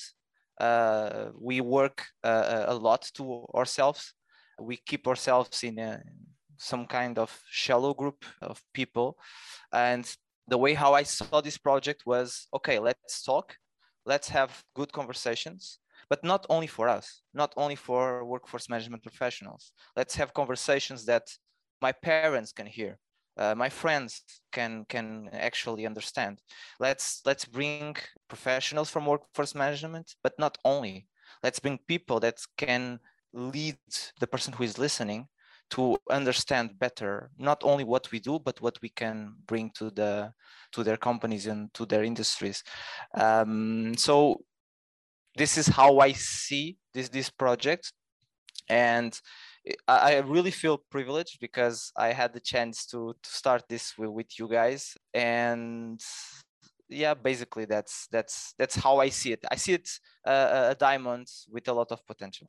Uh, 0.60 1.30
we 1.40 1.62
work 1.62 2.06
uh, 2.24 2.66
a 2.68 2.76
lot 2.76 3.10
to 3.16 3.46
ourselves. 3.54 4.14
We 4.60 4.78
keep 4.78 5.08
ourselves 5.08 5.64
in 5.64 5.80
a, 5.80 6.02
some 6.58 6.86
kind 6.86 7.20
of 7.20 7.38
shallow 7.50 7.94
group 7.94 8.26
of 8.42 8.62
people. 8.74 9.18
And 9.74 10.10
the 10.48 10.58
way 10.58 10.74
how 10.74 10.94
I 10.94 11.04
saw 11.04 11.42
this 11.42 11.58
project 11.58 12.04
was 12.06 12.48
okay, 12.54 12.80
let's 12.80 13.24
talk, 13.24 13.58
let's 14.06 14.30
have 14.30 14.64
good 14.76 14.92
conversations, 14.92 15.80
but 16.10 16.24
not 16.24 16.46
only 16.50 16.68
for 16.68 16.88
us, 16.88 17.22
not 17.34 17.54
only 17.58 17.76
for 17.76 18.24
workforce 18.26 18.70
management 18.70 19.04
professionals. 19.04 19.72
Let's 19.96 20.16
have 20.16 20.34
conversations 20.34 21.06
that 21.06 21.24
my 21.82 21.92
parents 21.92 22.52
can 22.52 22.68
hear, 22.68 23.00
uh, 23.38 23.56
my 23.56 23.70
friends 23.70 24.22
can 24.52 24.86
can 24.86 25.30
actually 25.34 25.86
understand. 25.86 26.40
Let's 26.80 27.22
let's 27.26 27.46
bring 27.46 27.96
professionals 28.28 28.90
from 28.90 29.06
workforce 29.06 29.56
management, 29.56 30.16
but 30.24 30.34
not 30.40 30.58
only. 30.64 31.08
Let's 31.44 31.60
bring 31.60 31.80
people 31.88 32.20
that 32.22 32.38
can 32.58 33.00
lead 33.34 33.78
the 34.20 34.28
person 34.28 34.54
who 34.54 34.64
is 34.64 34.78
listening 34.78 35.28
to 35.72 35.98
understand 36.12 36.78
better 36.80 37.32
not 37.38 37.60
only 37.64 37.84
what 37.84 38.12
we 38.12 38.20
do 38.20 38.40
but 38.40 38.62
what 38.62 38.78
we 38.82 38.90
can 38.90 39.34
bring 39.48 39.72
to 39.72 39.90
the 39.92 40.32
to 40.72 40.84
their 40.84 40.98
companies 40.98 41.48
and 41.48 41.74
to 41.74 41.86
their 41.86 42.04
industries 42.04 42.64
um, 43.16 43.96
so 43.98 44.40
this 45.36 45.58
is 45.58 45.68
how 45.68 46.00
i 46.00 46.12
see 46.12 46.78
this 46.94 47.10
this 47.10 47.30
project 47.30 47.92
and 48.70 49.20
I, 49.88 50.16
I 50.16 50.18
really 50.20 50.52
feel 50.52 50.78
privileged 50.78 51.40
because 51.40 51.92
i 51.98 52.14
had 52.14 52.34
the 52.34 52.40
chance 52.40 52.86
to 52.88 53.14
to 53.22 53.30
start 53.30 53.64
this 53.70 53.98
with, 53.98 54.10
with 54.10 54.40
you 54.40 54.48
guys 54.48 54.96
and 55.14 56.00
yeah 56.90 57.14
basically 57.14 57.66
that's 57.66 58.08
that's 58.12 58.54
that's 58.58 58.76
how 58.76 59.00
i 59.00 59.10
see 59.10 59.32
it 59.34 59.44
i 59.52 59.56
see 59.56 59.74
it 59.74 59.90
uh, 60.26 60.68
a 60.72 60.76
diamond 60.76 61.28
with 61.52 61.68
a 61.68 61.74
lot 61.74 61.92
of 61.92 62.06
potential 62.06 62.48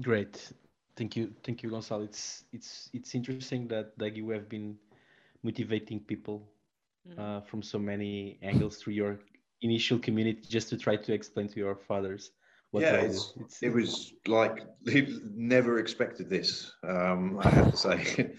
Great. 0.00 0.52
Thank 0.96 1.16
you. 1.16 1.34
Thank 1.42 1.62
you, 1.62 1.70
Gonçalo. 1.70 2.04
It's 2.04 2.44
it's 2.52 2.90
it's 2.92 3.14
interesting 3.14 3.66
that 3.68 3.98
that 3.98 4.14
you 4.16 4.28
have 4.30 4.48
been 4.48 4.78
motivating 5.42 6.00
people 6.00 6.48
Mhm. 7.06 7.18
uh, 7.18 7.40
from 7.40 7.62
so 7.62 7.78
many 7.78 8.38
angles 8.42 8.76
through 8.76 8.94
your 8.94 9.18
initial 9.60 9.98
community 9.98 10.40
just 10.48 10.68
to 10.68 10.76
try 10.76 10.96
to 10.96 11.12
explain 11.12 11.48
to 11.48 11.56
your 11.58 11.74
fathers 11.74 12.30
what 12.30 12.41
yeah, 12.72 12.94
it's, 12.94 13.34
It's, 13.38 13.62
it 13.62 13.72
was 13.72 14.14
like 14.26 14.60
never 14.84 15.78
expected 15.78 16.30
this. 16.30 16.72
Um, 16.86 17.38
I 17.42 17.50
have 17.50 17.70
to 17.70 17.76
say, 17.76 18.32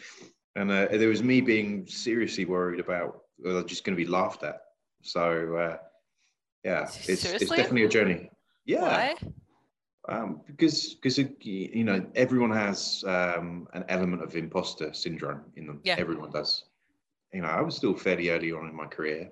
and 0.56 0.72
uh, 0.72 0.88
there 0.92 1.10
was 1.10 1.22
me 1.24 1.42
being 1.42 1.86
seriously 1.88 2.46
worried 2.46 2.80
about 2.80 3.22
well, 3.40 3.58
I'm 3.58 3.68
just 3.68 3.84
going 3.84 3.98
to 3.98 4.04
be 4.04 4.10
laughed 4.10 4.44
at. 4.44 4.62
So 5.02 5.56
uh, 5.56 5.78
yeah, 6.64 6.84
it's 6.84 7.26
it's 7.26 7.50
definitely 7.50 7.84
a 7.84 7.90
journey. 7.90 8.30
Yeah, 8.66 8.82
Why? 8.82 9.16
um, 10.08 10.42
because 10.48 10.96
because 10.96 11.18
you 11.18 11.84
know 11.84 12.06
everyone 12.16 12.52
has 12.52 13.04
um, 13.08 13.68
an 13.74 13.86
element 13.90 14.24
of 14.24 14.36
imposter 14.36 14.94
syndrome 14.94 15.42
in 15.56 15.68
them. 15.68 15.82
Yeah. 15.84 15.96
Everyone 15.98 16.32
does. 16.32 16.66
You 17.34 17.42
know, 17.42 17.50
I 17.50 17.62
was 17.62 17.76
still 17.76 17.96
fairly 17.96 18.30
early 18.30 18.52
on 18.52 18.68
in 18.68 18.76
my 18.76 18.86
career, 18.86 19.30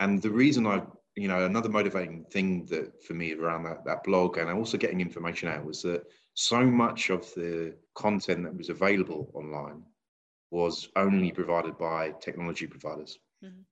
and 0.00 0.20
the 0.20 0.30
reason 0.30 0.66
I, 0.66 0.82
you 1.16 1.28
know, 1.28 1.44
another 1.44 1.68
motivating 1.68 2.24
thing 2.24 2.66
that 2.66 3.02
for 3.02 3.14
me 3.14 3.32
around 3.34 3.64
that 3.64 3.84
that 3.84 4.02
blog 4.04 4.38
and 4.38 4.50
also 4.50 4.76
getting 4.76 5.00
information 5.00 5.48
out 5.48 5.64
was 5.64 5.82
that 5.82 6.04
so 6.34 6.64
much 6.64 7.10
of 7.10 7.32
the 7.34 7.74
content 7.94 8.42
that 8.44 8.56
was 8.56 8.68
available 8.68 9.30
online 9.34 9.84
was 10.50 10.88
only 10.96 11.30
provided 11.32 11.76
by 11.78 12.12
technology 12.20 12.66
providers. 12.66 13.18
Mhm. 13.42 13.64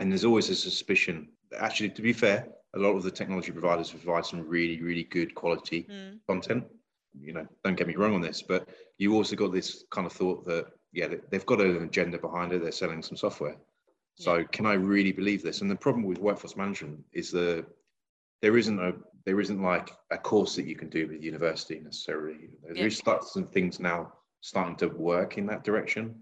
And 0.00 0.10
there's 0.10 0.24
always 0.24 0.50
a 0.50 0.54
suspicion. 0.54 1.28
Actually, 1.56 1.90
to 1.90 2.02
be 2.02 2.12
fair, 2.12 2.48
a 2.74 2.78
lot 2.78 2.96
of 2.96 3.02
the 3.02 3.10
technology 3.10 3.52
providers 3.52 3.90
provide 3.90 4.26
some 4.26 4.46
really, 4.46 4.82
really 4.82 5.04
good 5.04 5.34
quality 5.34 5.84
Mm. 5.84 6.20
content. 6.26 6.64
You 7.18 7.32
know, 7.32 7.48
don't 7.64 7.76
get 7.78 7.86
me 7.88 7.96
wrong 7.96 8.14
on 8.14 8.20
this, 8.20 8.42
but 8.42 8.68
you 8.98 9.14
also 9.14 9.36
got 9.36 9.52
this 9.52 9.84
kind 9.90 10.06
of 10.06 10.12
thought 10.12 10.44
that 10.46 10.66
yeah, 10.92 11.08
they've 11.30 11.44
got 11.46 11.60
an 11.60 11.82
agenda 11.82 12.18
behind 12.18 12.52
it. 12.52 12.62
They're 12.62 12.72
selling 12.72 13.02
some 13.02 13.16
software. 13.18 13.56
So 14.16 14.44
can 14.44 14.64
I 14.66 14.74
really 14.74 15.12
believe 15.12 15.42
this? 15.42 15.60
And 15.60 15.70
the 15.70 15.76
problem 15.76 16.04
with 16.04 16.18
workforce 16.18 16.56
management 16.56 17.04
is 17.12 17.30
that 17.32 17.66
there 18.42 18.56
isn't 18.56 18.78
a 18.78 18.94
there 19.26 19.40
isn't 19.40 19.60
like 19.60 19.90
a 20.10 20.18
course 20.18 20.54
that 20.56 20.66
you 20.66 20.76
can 20.76 20.88
do 20.88 21.08
with 21.08 21.22
university 21.22 21.80
necessarily. 21.80 22.50
Yeah. 22.64 22.72
There's 22.74 22.96
start 22.96 23.24
some 23.24 23.44
things 23.44 23.80
now 23.80 24.12
starting 24.40 24.76
to 24.76 24.86
work 24.86 25.36
in 25.36 25.46
that 25.46 25.64
direction. 25.64 26.14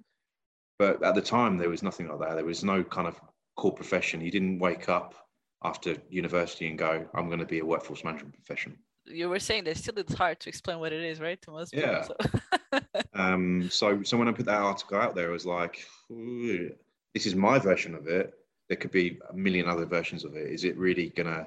But 0.78 1.04
at 1.04 1.14
the 1.14 1.20
time 1.20 1.56
there 1.56 1.68
was 1.68 1.82
nothing 1.82 2.08
like 2.08 2.18
that. 2.20 2.34
There 2.34 2.44
was 2.44 2.64
no 2.64 2.82
kind 2.82 3.06
of 3.06 3.20
core 3.56 3.74
profession. 3.74 4.20
You 4.20 4.30
didn't 4.30 4.58
wake 4.58 4.88
up 4.88 5.14
after 5.62 5.96
university 6.08 6.68
and 6.68 6.78
go, 6.78 7.06
I'm 7.14 7.26
going 7.26 7.38
to 7.38 7.46
be 7.46 7.60
a 7.60 7.64
workforce 7.64 8.04
management 8.04 8.34
professional. 8.34 8.76
You 9.06 9.28
were 9.28 9.38
saying 9.38 9.64
that 9.64 9.76
still 9.76 9.98
it's 9.98 10.14
hard 10.14 10.40
to 10.40 10.48
explain 10.48 10.78
what 10.78 10.92
it 10.92 11.02
is, 11.02 11.20
right? 11.20 11.40
To 11.42 11.50
most 11.50 11.72
people. 11.72 11.90
Yeah. 11.90 12.02
So. 12.02 12.16
Um, 13.16 13.68
so, 13.70 14.02
so 14.02 14.16
when 14.16 14.26
I 14.26 14.32
put 14.32 14.46
that 14.46 14.60
article 14.60 14.98
out 14.98 15.14
there, 15.14 15.28
I 15.28 15.32
was 15.32 15.46
like, 15.46 15.86
"Ooh, 16.10 16.72
this 17.14 17.26
is 17.26 17.34
my 17.34 17.58
version 17.58 17.94
of 17.94 18.06
it. 18.06 18.34
There 18.68 18.76
could 18.76 18.90
be 18.90 19.18
a 19.30 19.34
million 19.34 19.68
other 19.68 19.86
versions 19.86 20.24
of 20.24 20.34
it. 20.36 20.50
Is 20.50 20.64
it 20.64 20.76
really 20.76 21.10
gonna 21.10 21.46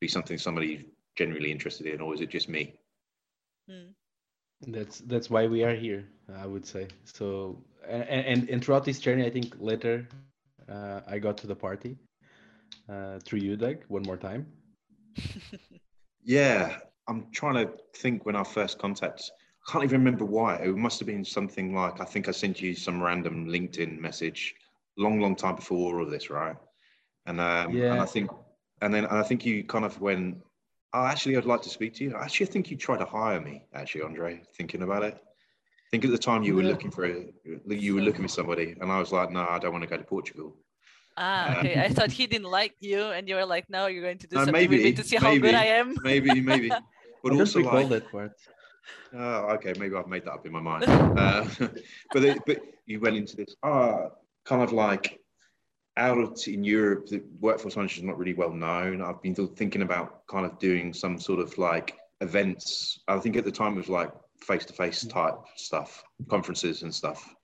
be 0.00 0.08
something 0.08 0.38
somebody 0.38 0.86
genuinely 1.16 1.50
interested 1.52 1.86
in, 1.86 2.00
or 2.00 2.14
is 2.14 2.20
it 2.20 2.30
just 2.30 2.48
me? 2.48 2.74
Mm. 3.70 3.94
that's 4.68 4.98
that's 5.00 5.30
why 5.30 5.46
we 5.46 5.62
are 5.62 5.74
here. 5.74 6.04
I 6.36 6.46
would 6.46 6.66
say 6.66 6.88
so. 7.04 7.62
And 7.88 8.26
and, 8.30 8.48
and 8.48 8.64
throughout 8.64 8.84
this 8.84 8.98
journey, 9.00 9.24
I 9.26 9.30
think 9.30 9.54
later 9.58 10.08
uh, 10.68 11.00
I 11.06 11.18
got 11.18 11.36
to 11.38 11.46
the 11.46 11.56
party 11.56 11.96
uh, 12.88 13.18
through 13.24 13.40
you, 13.40 13.56
Doug, 13.56 13.84
one 13.88 14.02
more 14.02 14.16
time. 14.16 14.46
Yeah, 16.24 16.78
I'm 17.08 17.26
trying 17.32 17.66
to 17.66 17.72
think 17.96 18.24
when 18.24 18.36
our 18.36 18.44
first 18.44 18.78
contact. 18.78 19.30
I 19.66 19.72
can't 19.72 19.84
even 19.84 20.00
remember 20.04 20.24
why. 20.24 20.56
It 20.56 20.76
must 20.76 20.98
have 21.00 21.06
been 21.06 21.24
something 21.24 21.74
like 21.74 22.00
I 22.00 22.04
think 22.04 22.28
I 22.28 22.32
sent 22.32 22.60
you 22.60 22.74
some 22.74 23.02
random 23.02 23.46
LinkedIn 23.46 23.98
message, 23.98 24.54
long, 24.96 25.20
long 25.20 25.36
time 25.36 25.56
before 25.56 25.96
all 25.96 26.02
of 26.04 26.10
this, 26.10 26.30
right? 26.30 26.56
And 27.26 27.40
um, 27.40 27.76
and 27.76 28.00
I 28.00 28.04
think, 28.04 28.30
and 28.80 28.92
then 28.92 29.04
and 29.04 29.16
I 29.18 29.22
think 29.22 29.44
you 29.44 29.64
kind 29.64 29.84
of 29.84 30.00
went. 30.00 30.38
Oh, 30.94 31.04
actually, 31.06 31.36
I'd 31.38 31.46
like 31.46 31.62
to 31.62 31.70
speak 31.70 31.94
to 31.94 32.04
you. 32.04 32.14
Actually, 32.14 32.48
I 32.48 32.50
think 32.50 32.70
you 32.70 32.76
tried 32.76 32.98
to 32.98 33.06
hire 33.06 33.40
me. 33.40 33.64
Actually, 33.72 34.02
Andre, 34.02 34.42
thinking 34.56 34.82
about 34.82 35.02
it. 35.04 35.14
I 35.14 35.88
think 35.90 36.04
at 36.04 36.10
the 36.10 36.18
time 36.18 36.42
you 36.42 36.54
were 36.54 36.62
Yeah. 36.62 36.68
looking 36.68 36.90
for 36.90 37.04
a, 37.06 37.32
you 37.66 37.94
were 37.94 38.02
looking 38.02 38.22
for 38.22 38.28
somebody, 38.28 38.76
and 38.80 38.90
I 38.92 38.98
was 38.98 39.12
like, 39.12 39.30
no, 39.30 39.46
I 39.48 39.58
don't 39.58 39.72
want 39.72 39.84
to 39.84 39.88
go 39.88 39.96
to 39.96 40.04
Portugal. 40.04 40.56
ah, 41.16 41.48
Uh, 41.48 41.60
okay. 41.60 41.78
I 41.80 41.88
thought 41.88 42.10
he 42.10 42.26
didn't 42.26 42.50
like 42.50 42.74
you, 42.80 43.00
and 43.16 43.28
you 43.28 43.36
were 43.36 43.46
like, 43.46 43.68
"No, 43.70 43.86
you're 43.86 44.02
going 44.02 44.18
to 44.18 44.26
do 44.26 44.36
No, 44.36 44.44
something 44.44 44.68
with 44.68 44.82
me 44.82 44.92
maybe, 44.92 44.96
to 45.00 45.04
see 45.04 45.16
how 45.16 45.32
good 45.38 45.54
I 45.54 45.66
am." 45.80 45.96
Maybe, 46.02 46.40
maybe, 46.40 46.70
I 46.76 46.80
but 47.22 47.30
don't 47.30 47.40
also 47.40 47.60
recall 47.60 47.88
like, 47.88 47.88
that 47.88 48.10
part. 48.12 48.32
Oh, 49.14 49.54
okay. 49.56 49.72
Maybe 49.78 49.94
I've 49.94 50.08
made 50.08 50.24
that 50.24 50.32
up 50.32 50.46
in 50.46 50.52
my 50.52 50.60
mind. 50.60 50.84
Uh, 51.22 51.44
but 52.12 52.24
it, 52.24 52.38
but 52.46 52.58
you 52.86 53.00
went 53.00 53.16
into 53.16 53.36
this 53.36 53.54
ah 53.62 54.08
kind 54.44 54.62
of 54.62 54.72
like 54.72 55.20
out 55.96 56.18
of 56.18 56.38
in 56.46 56.64
Europe, 56.64 57.06
the 57.06 57.22
workforce 57.40 57.76
management 57.76 58.04
is 58.04 58.08
not 58.08 58.18
really 58.18 58.34
well 58.34 58.52
known. 58.52 59.02
I've 59.02 59.22
been 59.22 59.34
thinking 59.34 59.82
about 59.82 60.26
kind 60.26 60.46
of 60.46 60.58
doing 60.58 60.92
some 60.92 61.18
sort 61.18 61.40
of 61.40 61.56
like 61.58 61.98
events. 62.20 63.00
I 63.08 63.18
think 63.18 63.36
at 63.36 63.44
the 63.44 63.52
time 63.52 63.74
it 63.74 63.78
was 63.78 63.88
like 63.88 64.10
face 64.40 64.64
to 64.66 64.72
face 64.72 65.04
type 65.04 65.38
stuff, 65.56 66.02
conferences 66.28 66.82
and 66.82 66.94
stuff. 66.94 67.34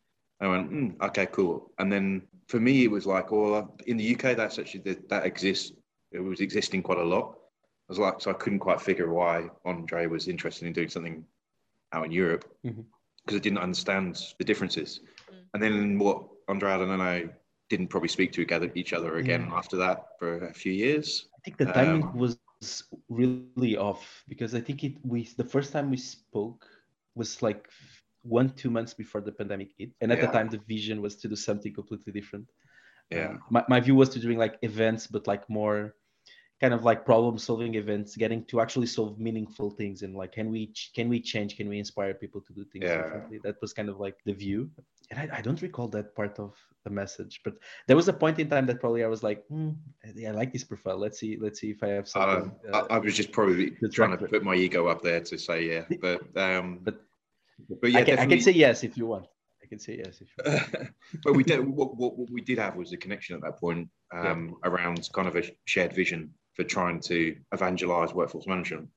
I 0.41 0.47
went, 0.47 0.71
mm, 0.71 1.01
okay, 1.09 1.27
cool. 1.27 1.73
And 1.79 1.93
then 1.93 2.23
for 2.47 2.61
me, 2.61 2.85
it 2.85 2.91
was 2.91 3.07
like, 3.07 3.33
well, 3.33 3.77
in 3.87 3.97
the 3.97 4.15
UK, 4.15 4.37
that's 4.37 4.59
actually 4.59 4.81
that, 4.81 5.09
that 5.09 5.27
exists. 5.27 5.73
It 6.13 6.21
was 6.21 6.41
existing 6.41 6.83
quite 6.83 6.99
a 6.99 7.05
lot. 7.05 7.35
I 7.89 7.93
was 7.93 7.99
like, 7.99 8.21
so 8.21 8.31
I 8.31 8.35
couldn't 8.35 8.61
quite 8.61 8.81
figure 8.81 9.13
why 9.13 9.49
Andre 9.65 10.07
was 10.07 10.29
interested 10.29 10.67
in 10.67 10.73
doing 10.73 10.89
something 10.89 11.25
out 11.93 12.07
in 12.07 12.13
Europe 12.13 12.45
because 12.63 13.37
I 13.37 13.43
didn't 13.43 13.59
understand 13.59 14.23
the 14.39 14.45
differences. 14.45 15.01
Mm. 15.31 15.37
And 15.55 15.63
then 15.63 15.99
what 15.99 16.29
Andre 16.49 16.73
and 16.73 17.03
I 17.03 17.29
didn't 17.69 17.89
probably 17.89 18.09
speak 18.09 18.33
to 18.33 18.41
each 18.41 18.53
other- 18.53 18.73
each 18.75 18.93
other 18.93 19.17
again 19.17 19.47
Yeah. 19.49 19.55
after 19.61 19.77
that 19.77 20.19
for 20.19 20.31
a 20.47 20.55
few 20.55 20.73
years. 20.73 21.29
I 21.37 21.41
think 21.45 21.57
the 21.59 21.67
timing 21.67 22.03
Um, 22.03 22.17
was 22.17 22.39
really 23.09 23.77
off 23.77 24.25
because 24.29 24.55
I 24.55 24.61
think 24.61 24.83
it 24.83 24.95
we 25.05 25.25
the 25.37 25.45
first 25.55 25.73
time 25.73 25.91
we 25.91 25.97
spoke 25.99 26.67
was 27.15 27.43
like 27.43 27.69
one 28.23 28.49
two 28.61 28.71
months 28.71 28.93
before 28.95 29.21
the 29.21 29.33
pandemic 29.33 29.71
hit, 29.79 29.91
and 30.01 30.11
at 30.11 30.19
Yeah. 30.19 30.27
the 30.27 30.33
time 30.33 30.49
the 30.49 30.59
vision 30.75 31.01
was 31.01 31.15
to 31.17 31.29
do 31.29 31.37
something 31.37 31.73
completely 31.73 32.13
different. 32.13 32.47
Yeah. 33.11 33.29
Um, 33.31 33.43
my 33.51 33.63
my 33.69 33.81
view 33.81 33.95
was 33.95 34.09
to 34.11 34.19
doing 34.19 34.39
like 34.39 34.57
events, 34.63 35.07
but 35.07 35.27
like 35.33 35.45
more 35.49 35.95
kind 36.61 36.75
of 36.75 36.83
like 36.85 37.05
problem 37.05 37.39
solving 37.39 37.75
events, 37.77 38.17
getting 38.17 38.45
to 38.51 38.61
actually 38.61 38.89
solve 38.89 39.21
meaningful 39.21 39.71
things 39.71 40.03
and 40.03 40.13
like 40.17 40.33
can 40.33 40.51
we 40.51 40.67
ch- 40.77 40.91
can 40.97 41.09
we 41.09 41.21
change, 41.21 41.51
can 41.59 41.69
we 41.69 41.79
inspire 41.79 42.13
people 42.15 42.41
to 42.41 42.53
do 42.53 42.65
things 42.65 42.85
Yeah. 42.85 42.97
differently? 43.03 43.39
That 43.45 43.57
was 43.63 43.73
kind 43.73 43.89
of 43.89 43.97
like 44.01 44.17
the 44.25 44.35
view, 44.35 44.61
and 45.11 45.19
I, 45.19 45.39
I 45.39 45.41
don't 45.41 45.61
recall 45.63 45.89
that 45.89 46.15
part 46.15 46.39
of 46.39 46.55
the 46.85 46.91
message, 46.91 47.41
but 47.45 47.55
there 47.87 47.97
was 47.97 48.09
a 48.09 48.13
point 48.13 48.39
in 48.39 48.49
time 48.49 48.67
that 48.67 48.81
probably 48.81 49.05
I 49.05 49.09
was 49.09 49.23
like, 49.23 49.45
hmm, 49.49 49.71
I 50.27 50.31
like 50.31 50.53
this 50.53 50.65
profile. 50.65 50.99
Let's 50.99 51.19
see, 51.19 51.39
let's 51.41 51.61
see 51.61 51.71
if 51.71 51.83
I 51.83 51.89
have 51.89 52.05
Uh, 52.05 52.41
something. 52.41 52.53
uh, 52.73 52.87
I, 52.91 52.97
I 52.97 52.99
was 52.99 53.15
just 53.15 53.33
probably 53.33 53.71
trying 53.93 54.17
to 54.17 54.29
put 54.29 54.43
my 54.45 54.55
ego 54.55 54.87
up 54.89 55.03
there 55.03 55.21
to 55.21 55.39
say 55.39 55.67
yeah, 55.67 55.85
but 56.01 56.21
um, 56.37 56.81
But- 56.83 57.01
but 57.81 57.91
yeah, 57.91 57.99
I 57.99 58.05
can, 58.05 58.19
I 58.21 58.27
can 58.27 58.41
say 58.41 58.53
yes 58.53 58.85
if 58.85 58.97
you 58.97 59.07
want. 59.07 59.27
I 59.61 59.67
can 59.67 59.81
say 59.81 59.99
yes. 59.99 60.21
If 60.21 60.29
you 60.37 60.53
want. 60.53 60.91
but 61.25 61.33
we 61.35 61.43
did. 61.43 61.59
What, 61.67 61.97
what, 61.97 62.17
what, 62.17 62.31
we 62.31 62.41
did 62.41 62.59
have 62.59 62.77
was 62.77 62.93
a 62.93 62.97
connection 62.97 63.35
at 63.35 63.43
that 63.43 63.59
point 63.59 63.89
um, 64.15 64.55
yeah. 64.63 64.71
around 64.71 65.09
kind 65.13 65.27
of 65.27 65.35
a 65.35 65.43
shared 65.65 65.93
vision 65.93 66.31
for 66.55 66.63
trying 66.63 67.01
to 67.01 67.37
evangelize 67.53 68.15
workforce 68.15 68.47
management, 68.47 68.89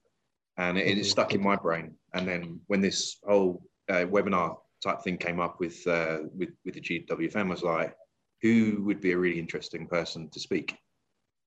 and 0.57 0.77
it, 0.77 0.97
it 0.97 1.05
stuck 1.05 1.33
in 1.33 1.41
my 1.41 1.55
brain. 1.55 1.95
And 2.13 2.27
then 2.27 2.59
when 2.67 2.81
this 2.81 3.17
whole 3.23 3.63
uh, 3.89 4.05
webinar 4.05 4.57
type 4.83 5.01
thing 5.01 5.17
came 5.17 5.39
up 5.39 5.59
with 5.59 5.85
uh, 5.87 6.19
with 6.35 6.49
with 6.65 6.75
the 6.75 6.81
GWFM, 6.81 7.49
was 7.49 7.63
like, 7.63 7.95
who 8.41 8.83
would 8.83 9.01
be 9.01 9.11
a 9.11 9.17
really 9.17 9.39
interesting 9.39 9.87
person 9.87 10.29
to 10.29 10.39
speak? 10.39 10.75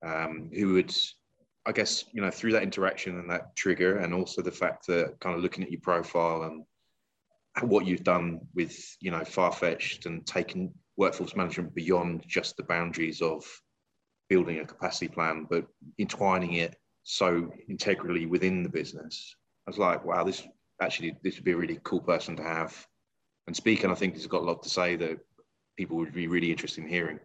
Um, 0.04 0.50
who 0.54 0.74
would 0.74 0.94
I 1.66 1.72
guess 1.72 2.04
you 2.12 2.20
know 2.20 2.30
through 2.30 2.52
that 2.52 2.62
interaction 2.62 3.18
and 3.18 3.30
that 3.30 3.56
trigger, 3.56 3.98
and 3.98 4.14
also 4.14 4.42
the 4.42 4.52
fact 4.52 4.86
that 4.86 5.18
kind 5.20 5.36
of 5.36 5.42
looking 5.42 5.64
at 5.64 5.70
your 5.70 5.80
profile 5.80 6.42
and 6.42 6.64
what 7.70 7.86
you've 7.86 8.04
done 8.04 8.40
with 8.54 8.96
you 9.00 9.10
know 9.10 9.24
far 9.24 9.52
fetched 9.52 10.06
and 10.06 10.26
taking 10.26 10.72
workforce 10.96 11.34
management 11.34 11.74
beyond 11.74 12.24
just 12.26 12.56
the 12.56 12.62
boundaries 12.62 13.20
of 13.20 13.44
building 14.28 14.60
a 14.60 14.66
capacity 14.66 15.08
plan, 15.08 15.46
but 15.50 15.66
entwining 15.98 16.54
it 16.54 16.76
so 17.02 17.50
integrally 17.68 18.26
within 18.26 18.62
the 18.62 18.68
business. 18.68 19.34
I 19.66 19.70
was 19.70 19.78
like, 19.78 20.04
wow, 20.04 20.24
this 20.24 20.42
actually 20.80 21.16
this 21.22 21.36
would 21.36 21.44
be 21.44 21.52
a 21.52 21.56
really 21.56 21.78
cool 21.82 22.00
person 22.00 22.36
to 22.36 22.42
have 22.42 22.86
and 23.46 23.56
speaking, 23.56 23.90
I 23.90 23.94
think 23.94 24.14
he's 24.14 24.26
got 24.26 24.42
a 24.42 24.44
lot 24.44 24.62
to 24.62 24.68
say 24.68 24.96
that 24.96 25.18
people 25.76 25.96
would 25.96 26.14
be 26.14 26.28
really 26.28 26.50
interested 26.50 26.82
in 26.82 26.90
hearing. 26.90 27.20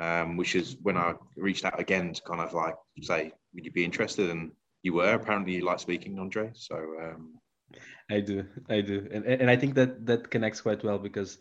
Um, 0.00 0.36
which 0.36 0.54
is 0.54 0.76
when 0.82 0.96
I 0.96 1.14
reached 1.36 1.64
out 1.64 1.80
again 1.80 2.12
to 2.12 2.22
kind 2.22 2.40
of 2.40 2.54
like 2.54 2.76
say, 3.02 3.32
would 3.52 3.64
you 3.64 3.72
be 3.72 3.84
interested? 3.84 4.30
And 4.30 4.52
you 4.84 4.92
were. 4.92 5.14
Apparently, 5.14 5.54
you 5.54 5.64
like 5.64 5.80
speaking, 5.80 6.18
Andre. 6.20 6.50
So 6.54 6.76
um, 6.76 7.40
I 8.10 8.20
do, 8.20 8.46
I 8.68 8.80
do, 8.80 9.08
and 9.10 9.24
and 9.24 9.50
I 9.50 9.56
think 9.56 9.74
that 9.74 10.06
that 10.06 10.30
connects 10.30 10.60
quite 10.60 10.84
well 10.84 10.98
because 10.98 11.38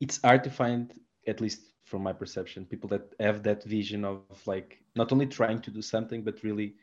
it's 0.00 0.20
hard 0.22 0.42
to 0.44 0.50
find, 0.50 0.92
at 1.26 1.40
least 1.40 1.60
from 1.84 2.02
my 2.02 2.12
perception, 2.12 2.66
people 2.66 2.88
that 2.90 3.14
have 3.20 3.42
that 3.44 3.64
vision 3.64 4.04
of 4.04 4.22
like 4.46 4.78
not 4.96 5.12
only 5.12 5.26
trying 5.26 5.60
to 5.60 5.70
do 5.70 5.80
something, 5.80 6.22
but 6.22 6.42
really, 6.42 6.74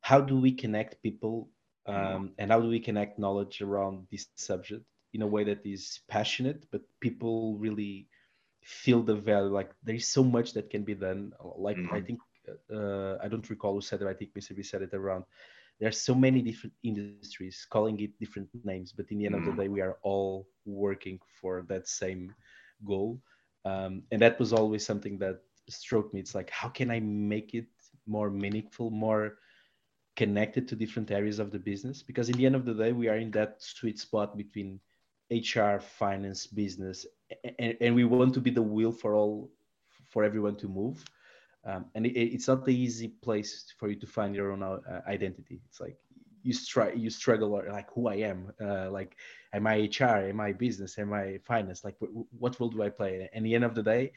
how 0.00 0.20
do 0.20 0.40
we 0.40 0.52
connect 0.52 1.02
people, 1.02 1.50
um, 1.86 2.32
and 2.38 2.50
how 2.50 2.60
do 2.60 2.68
we 2.68 2.80
connect 2.80 3.18
knowledge 3.18 3.60
around 3.60 4.06
this 4.10 4.26
subject 4.36 4.84
in 5.12 5.22
a 5.22 5.26
way 5.26 5.44
that 5.44 5.64
is 5.64 6.00
passionate, 6.08 6.66
but 6.70 6.82
people 7.00 7.56
really 7.58 8.08
feel 8.62 9.02
the 9.02 9.14
value. 9.14 9.52
Like 9.52 9.70
there 9.82 9.94
is 9.94 10.06
so 10.06 10.22
much 10.22 10.52
that 10.54 10.70
can 10.70 10.84
be 10.84 10.94
done. 10.94 11.32
Like 11.56 11.76
mm-hmm. 11.76 11.94
I 11.94 12.00
think 12.00 12.20
uh, 12.72 13.16
I 13.22 13.28
don't 13.28 13.48
recall 13.48 13.74
who 13.74 13.80
said 13.80 14.02
it. 14.02 14.08
I 14.08 14.14
think 14.14 14.34
Mr. 14.34 14.64
Said 14.64 14.82
it 14.82 14.94
around 14.94 15.24
there 15.80 15.88
are 15.88 15.92
so 15.92 16.14
many 16.14 16.42
different 16.42 16.74
industries 16.82 17.66
calling 17.70 17.98
it 18.00 18.18
different 18.20 18.48
names 18.64 18.92
but 18.92 19.06
in 19.10 19.18
the 19.18 19.26
end 19.26 19.34
mm. 19.34 19.38
of 19.38 19.44
the 19.46 19.52
mm. 19.52 19.64
day 19.64 19.68
we 19.68 19.80
are 19.80 19.96
all 20.02 20.46
working 20.66 21.18
for 21.40 21.64
that 21.68 21.88
same 21.88 22.32
goal 22.86 23.18
um, 23.64 24.02
and 24.12 24.20
that 24.20 24.38
was 24.38 24.52
always 24.52 24.84
something 24.84 25.18
that 25.18 25.40
struck 25.68 26.12
me 26.12 26.20
it's 26.20 26.34
like 26.34 26.50
how 26.50 26.68
can 26.68 26.90
i 26.90 27.00
make 27.00 27.54
it 27.54 27.66
more 28.06 28.30
meaningful 28.30 28.90
more 28.90 29.38
connected 30.16 30.68
to 30.68 30.76
different 30.76 31.10
areas 31.10 31.38
of 31.38 31.50
the 31.50 31.58
business 31.58 32.02
because 32.02 32.28
in 32.28 32.36
the 32.36 32.44
end 32.44 32.54
of 32.54 32.64
the 32.64 32.74
day 32.74 32.92
we 32.92 33.08
are 33.08 33.16
in 33.16 33.30
that 33.30 33.56
sweet 33.58 33.98
spot 33.98 34.36
between 34.36 34.78
hr 35.30 35.78
finance 35.80 36.46
business 36.46 37.06
and, 37.58 37.76
and 37.80 37.94
we 37.94 38.04
want 38.04 38.34
to 38.34 38.40
be 38.40 38.50
the 38.50 38.62
wheel 38.62 38.92
for 38.92 39.14
all 39.14 39.50
for 40.08 40.24
everyone 40.24 40.56
to 40.56 40.68
move. 40.68 41.06
Um, 41.64 41.86
and 41.94 42.06
it, 42.06 42.18
it's 42.18 42.48
not 42.48 42.64
the 42.64 42.74
easy 42.74 43.08
place 43.08 43.72
for 43.78 43.88
you 43.88 43.96
to 43.96 44.06
find 44.06 44.34
your 44.34 44.52
own 44.52 44.62
uh, 44.62 44.78
identity. 45.06 45.60
It's 45.68 45.80
like 45.80 45.96
you 46.42 46.52
struggle 46.52 46.98
you 46.98 47.10
struggle 47.10 47.50
like 47.50 47.88
who 47.94 48.08
i 48.08 48.14
am 48.14 48.50
uh, 48.62 48.90
like 48.90 49.16
am 49.52 49.66
i 49.66 49.88
hr 49.98 50.28
am 50.30 50.40
i 50.40 50.52
business 50.52 50.98
am 50.98 51.12
i 51.12 51.38
finance? 51.44 51.84
Like 51.84 51.98
w- 52.00 52.26
what 52.38 52.58
role 52.58 52.70
do 52.70 52.82
i 52.82 52.88
play? 52.88 53.28
And 53.34 53.44
the 53.44 53.54
end 53.54 53.64
of 53.64 53.74
the 53.74 53.82
day 53.82 54.12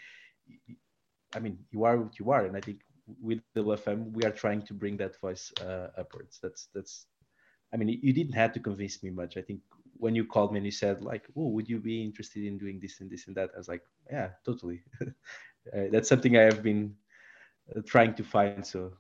i 1.35 1.39
mean 1.39 1.57
you 1.71 1.83
are 1.83 1.97
what 1.97 2.19
you 2.19 2.31
are. 2.31 2.45
And 2.45 2.55
i 2.57 2.61
think 2.61 2.79
with 3.21 3.39
the 3.53 3.63
fm 3.63 4.11
we 4.13 4.23
are 4.23 4.31
trying 4.31 4.61
to 4.63 4.73
bring 4.73 4.97
that 4.97 5.19
voice 5.19 5.51
uh, 5.61 5.87
upwards. 5.97 6.39
That's 6.41 6.67
that's 6.73 7.05
i 7.73 7.77
mean 7.77 7.89
you 8.01 8.13
didn't 8.13 8.33
have 8.35 8.53
to 8.53 8.59
convince 8.59 9.03
me 9.03 9.09
much. 9.09 9.37
I 9.37 9.41
think 9.41 9.59
when 9.97 10.15
you 10.15 10.25
called 10.25 10.51
me 10.51 10.57
and 10.57 10.65
you 10.65 10.71
said 10.71 11.03
like 11.03 11.25
oh 11.37 11.47
would 11.47 11.69
you 11.69 11.79
be 11.79 12.03
interested 12.03 12.43
in 12.43 12.57
doing 12.57 12.79
this 12.79 12.99
and 12.99 13.09
this 13.09 13.27
and 13.27 13.35
that 13.35 13.49
i 13.55 13.57
was 13.57 13.67
like 13.67 13.83
yeah 14.11 14.29
totally 14.45 14.81
uh, 15.01 15.85
that's 15.91 16.09
something 16.09 16.37
i 16.37 16.41
have 16.41 16.61
been 16.63 16.93
uh, 17.75 17.81
trying 17.85 18.13
to 18.15 18.23
find. 18.23 18.65
So 18.65 18.93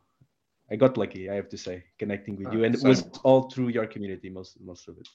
I 0.71 0.75
got 0.75 0.97
lucky, 0.97 1.29
I 1.29 1.35
have 1.35 1.49
to 1.49 1.57
say, 1.57 1.83
connecting 1.99 2.37
with 2.37 2.47
uh, 2.47 2.51
you, 2.51 2.63
and 2.63 2.77
same. 2.77 2.85
it 2.85 2.89
was 2.89 3.19
all 3.23 3.49
through 3.49 3.69
your 3.69 3.85
community, 3.85 4.29
most 4.29 4.57
most 4.61 4.87
of 4.87 4.97
it. 4.97 5.07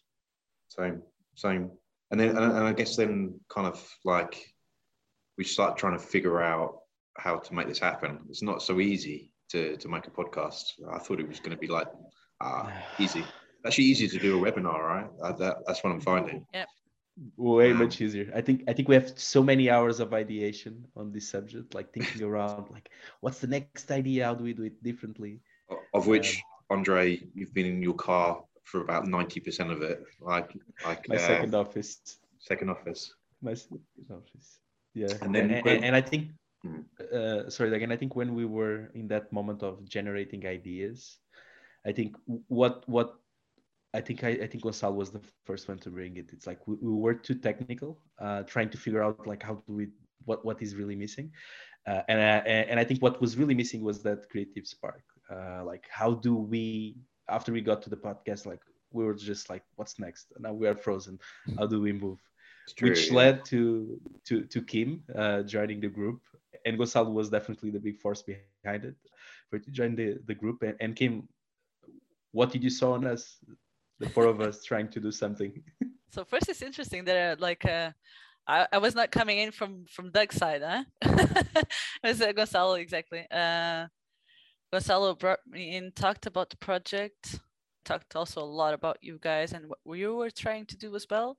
Same, 0.69 1.03
same, 1.35 1.71
and 2.11 2.21
then 2.21 2.31
and, 2.31 2.39
and 2.39 2.67
I 2.67 2.73
guess 2.73 2.97
then 2.97 3.41
kind 3.49 3.67
of 3.67 3.83
like 4.05 4.55
we 5.39 5.45
start 5.45 5.79
trying 5.79 5.99
to 5.99 6.05
figure 6.05 6.43
out 6.43 6.81
how 7.17 7.39
to 7.39 7.55
make 7.55 7.69
this 7.69 7.79
happen. 7.79 8.21
It's 8.29 8.43
not 8.43 8.63
so 8.63 8.81
easy 8.81 9.33
to 9.51 9.77
to 9.79 9.89
make 9.89 10.07
a 10.07 10.11
podcast. 10.11 10.65
I 10.93 10.99
thought 10.99 11.21
it 11.21 11.29
was 11.29 11.41
going 11.41 11.57
to 11.57 11.61
be 11.61 11.69
like 11.69 11.89
ah 12.43 12.71
easy. 12.99 13.25
Actually, 13.67 13.85
easy 13.85 14.09
to 14.09 14.19
do 14.19 14.45
a 14.45 14.51
webinar, 14.51 14.81
right? 14.81 15.39
That, 15.39 15.57
that's 15.67 15.83
what 15.83 15.93
I'm 15.93 16.01
finding. 16.01 16.47
Yep. 16.55 16.69
Way 17.37 17.73
much 17.73 18.01
easier. 18.01 18.31
I 18.33 18.41
think 18.41 18.63
i 18.69 18.73
think 18.73 18.87
we 18.89 18.95
have 18.95 19.19
so 19.19 19.43
many 19.43 19.69
hours 19.69 19.99
of 19.99 20.15
ideation 20.15 20.87
on 20.95 21.11
this 21.11 21.29
subject 21.29 21.75
like 21.75 21.93
thinking 21.93 22.23
around 22.23 22.71
like 22.77 22.91
what's 23.21 23.41
the 23.41 23.49
next 23.49 23.91
idea? 23.91 24.27
How 24.27 24.35
do 24.35 24.45
we 24.45 24.53
do 24.53 24.63
it 24.63 24.81
differently? 24.85 25.41
Of 25.95 26.07
which 26.07 26.41
um, 26.71 26.79
andre 26.79 27.21
you've 27.35 27.53
been 27.53 27.67
in 27.67 27.83
your 27.83 27.95
car 27.95 28.45
for 28.63 28.83
about 28.83 29.07
90% 29.07 29.73
of 29.73 29.83
it 29.83 30.05
like 30.21 30.55
like 30.85 31.09
my 31.09 31.17
uh, 31.17 31.19
second 31.19 31.55
office. 31.55 32.21
second 32.39 32.71
office. 32.71 33.13
My 33.43 33.55
second 33.55 33.83
office. 34.11 34.61
Yeah. 34.95 35.15
And 35.23 35.35
then 35.35 35.51
and, 35.51 35.67
and, 35.67 35.85
and 35.87 35.97
i 35.97 36.01
think 36.01 36.31
hmm. 36.63 36.83
uh, 37.13 37.51
sorry 37.51 37.75
again 37.75 37.91
i 37.91 37.97
think 37.97 38.15
when 38.15 38.35
we 38.35 38.45
were 38.45 38.91
in 38.95 39.09
that 39.09 39.33
moment 39.33 39.63
of 39.63 39.85
generating 39.89 40.47
ideas 40.47 41.19
i 41.85 41.91
think 41.91 42.15
what 42.47 42.89
what 42.89 43.19
I 43.95 44.01
think 44.01 44.23
I, 44.23 44.29
I, 44.29 44.47
think 44.47 44.65
Gonçalo 44.65 44.95
was 44.95 45.11
the 45.11 45.21
first 45.45 45.67
one 45.67 45.79
to 45.79 45.91
bring 45.91 46.17
it. 46.19 46.31
It's 46.33 46.47
like 46.47 46.67
we, 46.67 46.77
we 46.81 46.93
were 46.93 47.15
too 47.15 47.35
technical, 47.35 47.99
uh, 48.21 48.43
trying 48.43 48.69
to 48.71 48.79
figure 48.79 49.03
out 49.03 49.27
like 49.27 49.43
how 49.43 49.63
do 49.67 49.73
we 49.73 49.89
what 50.27 50.45
what 50.45 50.61
is 50.61 50.75
really 50.75 50.95
missing, 50.95 51.31
uh, 51.87 52.03
and 52.09 52.19
uh, 52.19 52.49
and 52.49 52.79
I 52.79 52.85
think 52.85 53.01
what 53.01 53.21
was 53.21 53.39
really 53.39 53.55
missing 53.55 53.83
was 53.83 54.03
that 54.03 54.29
creative 54.29 54.67
spark. 54.67 55.05
Uh, 55.31 55.65
like 55.65 55.87
how 55.91 56.15
do 56.15 56.35
we 56.35 56.97
after 57.29 57.53
we 57.53 57.61
got 57.63 57.81
to 57.83 57.91
the 57.91 57.97
podcast, 57.97 58.45
like 58.45 58.61
we 58.93 59.05
were 59.05 59.15
just 59.15 59.49
like 59.49 59.63
what's 59.77 59.99
next? 59.99 60.33
Now 60.39 60.53
we 60.53 60.69
are 60.69 60.75
frozen. 60.75 61.19
How 61.59 61.67
do 61.67 61.81
we 61.81 61.93
move? 61.93 62.19
True, 62.77 62.91
Which 62.91 63.09
yeah. 63.09 63.17
led 63.17 63.45
to 63.47 63.99
to 64.27 64.45
to 64.45 64.63
Kim 64.63 65.03
uh, 65.15 65.43
joining 65.43 65.81
the 65.81 65.89
group, 65.89 66.21
and 66.67 66.79
Gonçalo 66.79 67.13
was 67.13 67.31
definitely 67.31 67.71
the 67.71 67.81
big 67.81 67.99
force 67.99 68.23
behind 68.23 68.85
it 68.85 68.97
for 69.49 69.59
to 69.59 69.71
join 69.71 69.97
the 69.97 70.19
the 70.27 70.35
group. 70.35 70.63
And, 70.63 70.77
and 70.81 70.95
Kim, 70.95 71.29
what 72.33 72.53
did 72.53 72.63
you 72.63 72.71
saw 72.71 72.93
on 72.93 73.07
us? 73.07 73.39
The 73.99 74.09
four 74.11 74.27
of 74.27 74.41
us 74.41 74.65
trying 74.65 74.89
to 74.89 75.01
do 75.01 75.11
something. 75.11 75.63
So 76.11 76.25
first, 76.25 76.49
it's 76.49 76.63
interesting 76.63 77.05
that 77.05 77.17
uh, 77.17 77.37
like 77.39 77.67
uh, 77.67 77.91
I, 78.47 78.67
I 78.73 78.79
was 78.79 78.95
not 78.95 79.11
coming 79.11 79.39
in 79.39 79.53
from 79.53 79.85
from 79.91 80.11
Doug's 80.11 80.37
side, 80.37 80.63
huh? 80.65 80.85
it 81.03 81.67
was 82.03 82.23
uh, 82.23 82.33
Gonçalo 82.33 82.81
exactly. 82.81 83.27
Uh, 83.31 83.89
Gonçalo 84.73 85.19
brought 85.19 85.41
me 85.47 85.77
in, 85.77 85.93
talked 85.93 86.25
about 86.25 86.49
the 86.49 86.57
project, 86.57 87.41
talked 87.85 88.17
also 88.17 88.43
a 88.43 88.55
lot 88.61 88.73
about 88.73 88.97
you 89.03 89.19
guys 89.21 89.53
and 89.53 89.67
what 89.85 89.99
you 89.99 90.17
were 90.17 90.31
trying 90.31 90.65
to 90.67 90.79
do 90.79 90.97
as 90.97 91.07
well. 91.11 91.37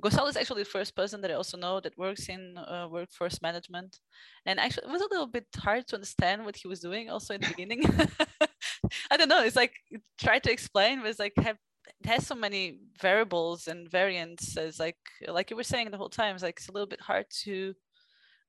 Gonçalo 0.00 0.28
is 0.28 0.36
actually 0.36 0.62
the 0.62 0.70
first 0.70 0.94
person 0.94 1.20
that 1.22 1.30
I 1.32 1.34
also 1.34 1.56
know 1.56 1.80
that 1.80 1.98
works 1.98 2.28
in 2.28 2.56
uh, 2.58 2.86
workforce 2.88 3.42
management, 3.42 3.98
and 4.46 4.60
actually 4.60 4.86
it 4.86 4.92
was 4.92 5.02
a 5.02 5.10
little 5.10 5.26
bit 5.26 5.46
hard 5.56 5.88
to 5.88 5.96
understand 5.96 6.44
what 6.44 6.56
he 6.56 6.68
was 6.68 6.78
doing 6.78 7.10
also 7.10 7.34
in 7.34 7.40
the 7.40 7.48
beginning. 7.48 7.82
I 9.10 9.16
don't 9.16 9.28
know. 9.28 9.42
It's 9.42 9.56
like 9.56 9.74
try 10.16 10.38
to 10.38 10.52
explain, 10.52 11.00
but 11.00 11.10
it's 11.10 11.18
like 11.18 11.32
have 11.38 11.58
it 12.02 12.08
has 12.08 12.26
so 12.26 12.34
many 12.34 12.78
variables 13.00 13.68
and 13.68 13.88
variants 13.88 14.56
as 14.56 14.80
like 14.80 14.98
like 15.28 15.50
you 15.50 15.56
were 15.56 15.62
saying 15.62 15.90
the 15.90 15.96
whole 15.96 16.08
time 16.08 16.34
it's 16.34 16.42
like 16.42 16.58
it's 16.58 16.68
a 16.68 16.72
little 16.72 16.86
bit 16.86 17.00
hard 17.00 17.26
to 17.30 17.74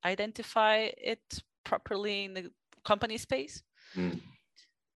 identify 0.06 0.90
it 0.98 1.22
properly 1.64 2.26
in 2.26 2.34
the 2.34 2.50
company 2.84 3.18
space 3.18 3.62
mm. 3.96 4.20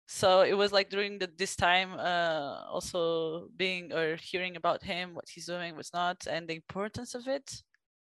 so 0.07 0.41
it 0.41 0.53
was 0.53 0.71
like 0.71 0.89
during 0.89 1.19
the, 1.19 1.29
this 1.37 1.55
time 1.55 1.93
uh, 1.99 2.63
also 2.67 3.47
being 3.55 3.93
or 3.93 4.15
hearing 4.15 4.55
about 4.55 4.81
him 4.81 5.13
what 5.13 5.29
he's 5.29 5.45
doing 5.45 5.75
what's 5.75 5.93
not 5.93 6.25
and 6.27 6.47
the 6.47 6.55
importance 6.55 7.13
of 7.13 7.27
it 7.27 7.61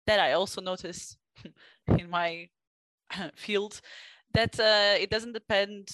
that 0.06 0.18
i 0.18 0.32
also 0.32 0.62
noticed 0.62 1.18
in 1.98 2.08
my 2.08 2.48
field 3.34 3.80
that 4.32 4.58
uh, 4.58 4.94
it 4.98 5.10
doesn't 5.10 5.32
depend 5.32 5.88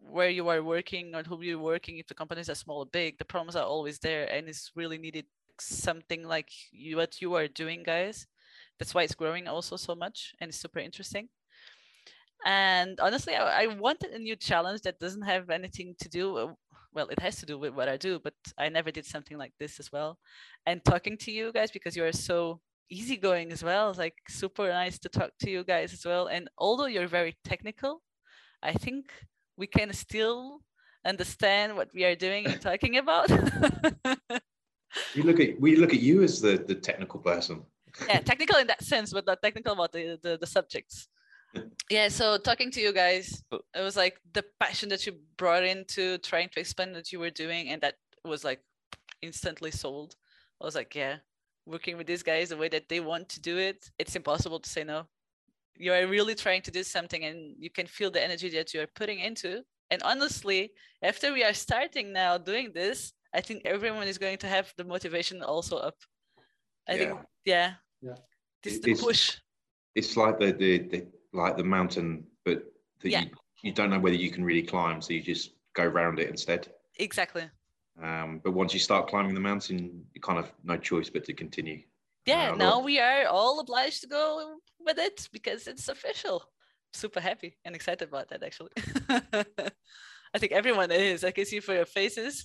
where 0.00 0.30
you 0.30 0.48
are 0.48 0.62
working 0.62 1.14
or 1.14 1.22
who 1.22 1.42
you're 1.42 1.58
working, 1.58 1.98
if 1.98 2.06
the 2.06 2.14
companies 2.14 2.48
are 2.48 2.54
small 2.54 2.78
or 2.78 2.86
big, 2.86 3.18
the 3.18 3.24
problems 3.24 3.56
are 3.56 3.64
always 3.64 3.98
there, 3.98 4.26
and 4.32 4.48
it's 4.48 4.72
really 4.74 4.98
needed 4.98 5.26
something 5.60 6.26
like 6.26 6.50
you 6.72 6.96
what 6.96 7.20
you 7.20 7.34
are 7.34 7.48
doing, 7.48 7.82
guys. 7.82 8.26
That's 8.78 8.94
why 8.94 9.02
it's 9.02 9.14
growing 9.14 9.46
also 9.46 9.76
so 9.76 9.94
much, 9.94 10.34
and 10.40 10.48
it's 10.48 10.60
super 10.60 10.78
interesting. 10.78 11.28
And 12.44 12.98
honestly, 13.00 13.34
I, 13.34 13.64
I 13.64 13.66
wanted 13.66 14.12
a 14.12 14.18
new 14.18 14.36
challenge 14.36 14.80
that 14.82 14.98
doesn't 14.98 15.22
have 15.22 15.50
anything 15.50 15.94
to 16.00 16.08
do. 16.08 16.36
Uh, 16.36 16.54
well, 16.92 17.08
it 17.08 17.20
has 17.20 17.36
to 17.36 17.46
do 17.46 17.58
with 17.58 17.74
what 17.74 17.88
I 17.88 17.96
do, 17.96 18.18
but 18.18 18.34
I 18.58 18.68
never 18.68 18.90
did 18.90 19.06
something 19.06 19.38
like 19.38 19.52
this 19.60 19.78
as 19.78 19.92
well. 19.92 20.18
And 20.66 20.84
talking 20.84 21.16
to 21.18 21.30
you 21.30 21.52
guys 21.52 21.70
because 21.70 21.94
you 21.94 22.04
are 22.04 22.12
so 22.12 22.60
easygoing 22.90 23.52
as 23.52 23.62
well. 23.62 23.90
It's 23.90 23.98
like 23.98 24.16
super 24.28 24.68
nice 24.68 24.98
to 25.00 25.08
talk 25.08 25.30
to 25.40 25.50
you 25.50 25.62
guys 25.62 25.92
as 25.92 26.04
well. 26.04 26.26
And 26.26 26.48
although 26.58 26.86
you're 26.86 27.06
very 27.06 27.36
technical, 27.44 28.02
I 28.62 28.72
think 28.72 29.12
we 29.60 29.66
can 29.66 29.92
still 29.92 30.62
understand 31.04 31.76
what 31.76 31.88
we 31.94 32.04
are 32.04 32.16
doing 32.16 32.46
and 32.46 32.60
talking 32.60 32.96
about. 32.96 33.28
we 35.14 35.22
look 35.22 35.38
at 35.38 35.60
we 35.60 35.76
look 35.76 35.92
at 35.92 36.00
you 36.00 36.22
as 36.22 36.40
the 36.40 36.64
the 36.66 36.74
technical 36.74 37.20
person. 37.20 37.62
yeah, 38.08 38.20
technical 38.20 38.56
in 38.58 38.66
that 38.66 38.82
sense, 38.82 39.12
but 39.12 39.26
not 39.26 39.42
technical 39.42 39.74
about 39.74 39.92
the 39.92 40.18
the, 40.24 40.38
the 40.40 40.46
subjects. 40.46 41.08
yeah, 41.90 42.08
so 42.08 42.38
talking 42.38 42.70
to 42.70 42.80
you 42.80 42.92
guys, 42.92 43.42
it 43.52 43.84
was 43.88 43.96
like 43.96 44.16
the 44.32 44.44
passion 44.58 44.88
that 44.88 45.04
you 45.06 45.12
brought 45.36 45.64
into 45.64 46.18
trying 46.18 46.48
to 46.48 46.60
explain 46.60 46.92
what 46.92 47.12
you 47.12 47.20
were 47.20 47.34
doing, 47.44 47.68
and 47.68 47.82
that 47.82 47.96
was 48.24 48.44
like 48.44 48.62
instantly 49.20 49.70
sold. 49.70 50.16
I 50.60 50.64
was 50.64 50.74
like, 50.74 50.94
yeah, 50.94 51.16
working 51.66 51.96
with 51.98 52.06
these 52.06 52.22
guys 52.22 52.48
the 52.48 52.56
way 52.56 52.68
that 52.68 52.88
they 52.88 53.00
want 53.00 53.28
to 53.30 53.40
do 53.40 53.58
it, 53.58 53.90
it's 53.98 54.16
impossible 54.16 54.60
to 54.60 54.70
say 54.70 54.84
no. 54.84 55.06
You 55.76 55.92
are 55.92 56.06
really 56.06 56.34
trying 56.34 56.62
to 56.62 56.70
do 56.70 56.82
something, 56.82 57.24
and 57.24 57.54
you 57.58 57.70
can 57.70 57.86
feel 57.86 58.10
the 58.10 58.22
energy 58.22 58.50
that 58.50 58.74
you 58.74 58.80
are 58.80 58.86
putting 58.94 59.20
into. 59.20 59.62
And 59.90 60.02
honestly, 60.02 60.72
after 61.02 61.32
we 61.32 61.42
are 61.42 61.54
starting 61.54 62.12
now 62.12 62.38
doing 62.38 62.72
this, 62.72 63.12
I 63.34 63.40
think 63.40 63.62
everyone 63.64 64.06
is 64.08 64.18
going 64.18 64.38
to 64.38 64.46
have 64.46 64.72
the 64.76 64.84
motivation 64.84 65.42
also 65.42 65.76
up. 65.78 65.96
I 66.88 66.92
Yeah. 66.94 66.98
think, 66.98 67.20
yeah, 67.44 67.74
Yeah. 68.02 68.16
this 68.62 68.76
It- 68.76 68.82
the 68.82 68.90
it's- 68.92 69.04
push. 69.04 69.36
It's 69.94 70.16
like 70.16 70.38
the 70.38 70.52
the, 70.52 70.78
the 70.78 71.06
like 71.32 71.56
the 71.56 71.64
mountain, 71.64 72.26
but 72.44 72.58
that 73.00 73.10
Yeah. 73.10 73.22
you, 73.22 73.30
you 73.62 73.72
don't 73.72 73.90
know 73.90 73.98
whether 73.98 74.16
you 74.16 74.30
can 74.30 74.44
really 74.44 74.62
climb, 74.66 75.00
so 75.02 75.12
you 75.12 75.22
just 75.22 75.52
go 75.74 75.84
round 75.84 76.18
it 76.18 76.28
instead. 76.28 76.72
Exactly. 76.98 77.48
Um, 78.00 78.38
but 78.44 78.52
once 78.52 78.72
you 78.74 78.80
start 78.80 79.08
climbing 79.08 79.34
the 79.34 79.40
mountain, 79.40 80.06
you 80.14 80.20
kind 80.20 80.38
of 80.38 80.52
no 80.64 80.76
choice 80.76 81.10
but 81.10 81.24
to 81.24 81.32
continue. 81.34 81.82
Yeah, 82.26 82.52
Uh, 82.52 82.56
now 82.56 82.80
we 82.80 82.98
are 83.00 83.26
all 83.26 83.60
obliged 83.60 84.00
to 84.02 84.06
go 84.08 84.60
with 84.84 84.98
it 84.98 85.28
because 85.32 85.66
it's 85.66 85.88
official. 85.88 86.44
Super 86.92 87.20
happy 87.20 87.56
and 87.64 87.74
excited 87.74 88.08
about 88.08 88.28
that 88.30 88.42
actually. 88.42 88.70
I 90.32 90.38
think 90.38 90.52
everyone 90.52 90.90
is. 90.92 91.24
I 91.24 91.32
can 91.32 91.44
see 91.44 91.60
for 91.60 91.74
your 91.74 91.86
faces. 91.86 92.44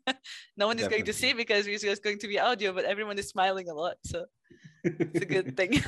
no 0.56 0.66
one 0.66 0.78
is 0.78 0.88
going 0.88 1.04
to 1.04 1.12
see 1.12 1.34
because 1.34 1.66
it's 1.66 1.82
just 1.82 2.02
going 2.02 2.18
to 2.20 2.28
be 2.28 2.38
audio, 2.38 2.72
but 2.72 2.84
everyone 2.84 3.18
is 3.18 3.28
smiling 3.28 3.68
a 3.68 3.74
lot. 3.74 3.96
So 4.04 4.24
it's 4.82 5.22
a 5.22 5.26
good 5.26 5.56
thing. 5.56 5.82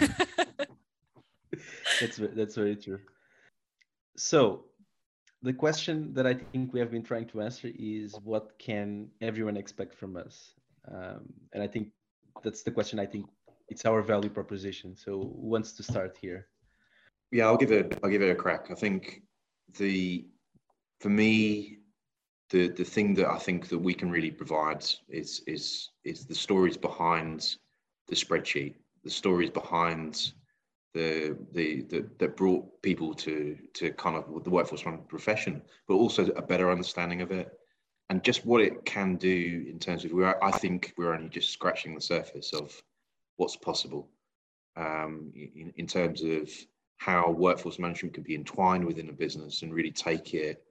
that's 2.01 2.21
that's 2.35 2.55
very 2.55 2.77
true. 2.77 3.01
So, 4.17 4.65
the 5.43 5.53
question 5.53 6.13
that 6.13 6.27
I 6.27 6.35
think 6.35 6.75
we 6.75 6.81
have 6.81 6.91
been 6.91 7.03
trying 7.03 7.27
to 7.29 7.41
answer 7.41 7.71
is, 7.75 8.15
what 8.23 8.59
can 8.59 9.09
everyone 9.23 9.57
expect 9.57 9.95
from 9.95 10.17
us? 10.17 10.53
Um, 10.93 11.33
and 11.55 11.63
I 11.63 11.67
think 11.67 11.89
that's 12.43 12.63
the 12.63 12.71
question. 12.71 12.99
I 12.99 13.07
think 13.07 13.27
it's 13.71 13.85
our 13.87 14.03
value 14.03 14.31
proposition. 14.31 14.97
So, 14.97 15.13
who 15.13 15.49
wants 15.49 15.73
to 15.73 15.83
start 15.83 16.17
here? 16.21 16.49
Yeah, 17.31 17.47
I'll 17.47 17.57
give 17.57 17.73
it. 17.73 17.99
I'll 18.03 18.11
give 18.11 18.23
it 18.23 18.31
a 18.31 18.35
crack. 18.35 18.71
I 18.71 18.75
think 18.75 19.23
the 19.79 20.27
for 21.01 21.09
me, 21.09 21.79
the 22.51 22.69
the 22.69 22.85
thing 22.85 23.15
that 23.15 23.29
I 23.29 23.39
think 23.39 23.69
that 23.69 23.79
we 23.79 23.95
can 23.95 24.11
really 24.11 24.31
provide 24.31 24.85
is 25.09 25.43
is 25.47 25.91
is 26.05 26.27
the 26.27 26.35
stories 26.35 26.77
behind 26.77 27.57
the 28.09 28.17
spreadsheet, 28.17 28.75
the 29.05 29.11
stories 29.11 29.51
behind 29.51 30.33
the 30.93 31.37
the, 31.53 31.83
the 31.83 32.09
that 32.19 32.37
brought 32.37 32.83
people 32.83 33.15
to 33.15 33.57
to 33.75 33.93
kind 33.93 34.17
of 34.17 34.45
the 34.45 34.51
workforce 34.51 34.85
management 34.85 35.09
profession, 35.09 35.63
but 35.87 35.95
also 35.95 36.27
a 36.31 36.43
better 36.43 36.71
understanding 36.71 37.23
of 37.23 37.31
it 37.31 37.57
and 38.11 38.25
just 38.25 38.45
what 38.45 38.61
it 38.61 38.85
can 38.85 39.15
do 39.15 39.65
in 39.71 39.79
terms 39.79 40.05
of 40.05 40.13
we're 40.13 40.37
I 40.43 40.51
think 40.51 40.93
we're 40.99 41.15
only 41.15 41.29
just 41.29 41.51
scratching 41.51 41.95
the 41.95 42.01
surface 42.01 42.53
of 42.53 42.83
what's 43.41 43.57
possible 43.57 44.07
um, 44.77 45.33
in, 45.35 45.73
in 45.77 45.87
terms 45.87 46.23
of 46.23 46.49
how 46.99 47.31
workforce 47.31 47.79
management 47.79 48.15
can 48.15 48.23
be 48.23 48.35
entwined 48.35 48.85
within 48.85 49.09
a 49.09 49.13
business 49.13 49.63
and 49.63 49.73
really 49.73 49.91
take 49.91 50.35
it 50.35 50.63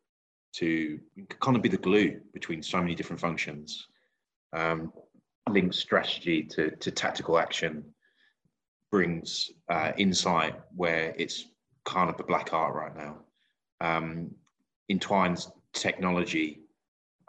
to 0.53 0.99
kind 1.39 1.58
of 1.58 1.63
be 1.63 1.69
the 1.69 1.77
glue 1.77 2.21
between 2.32 2.62
so 2.62 2.77
many 2.79 2.93
different 2.93 3.19
functions, 3.19 3.88
um, 4.53 4.93
links 5.49 5.79
strategy 5.79 6.43
to, 6.43 6.69
to 6.75 6.91
tactical 6.91 7.39
action, 7.39 7.84
brings 8.91 9.49
uh, 9.69 9.91
insight 9.97 10.55
where 10.75 11.15
it's 11.17 11.45
kind 11.86 12.10
of 12.10 12.19
a 12.19 12.23
black 12.23 12.53
art 12.53 12.75
right 12.75 12.95
now, 12.95 13.17
um, 13.82 14.29
entwines 14.89 15.51
technology, 15.73 16.62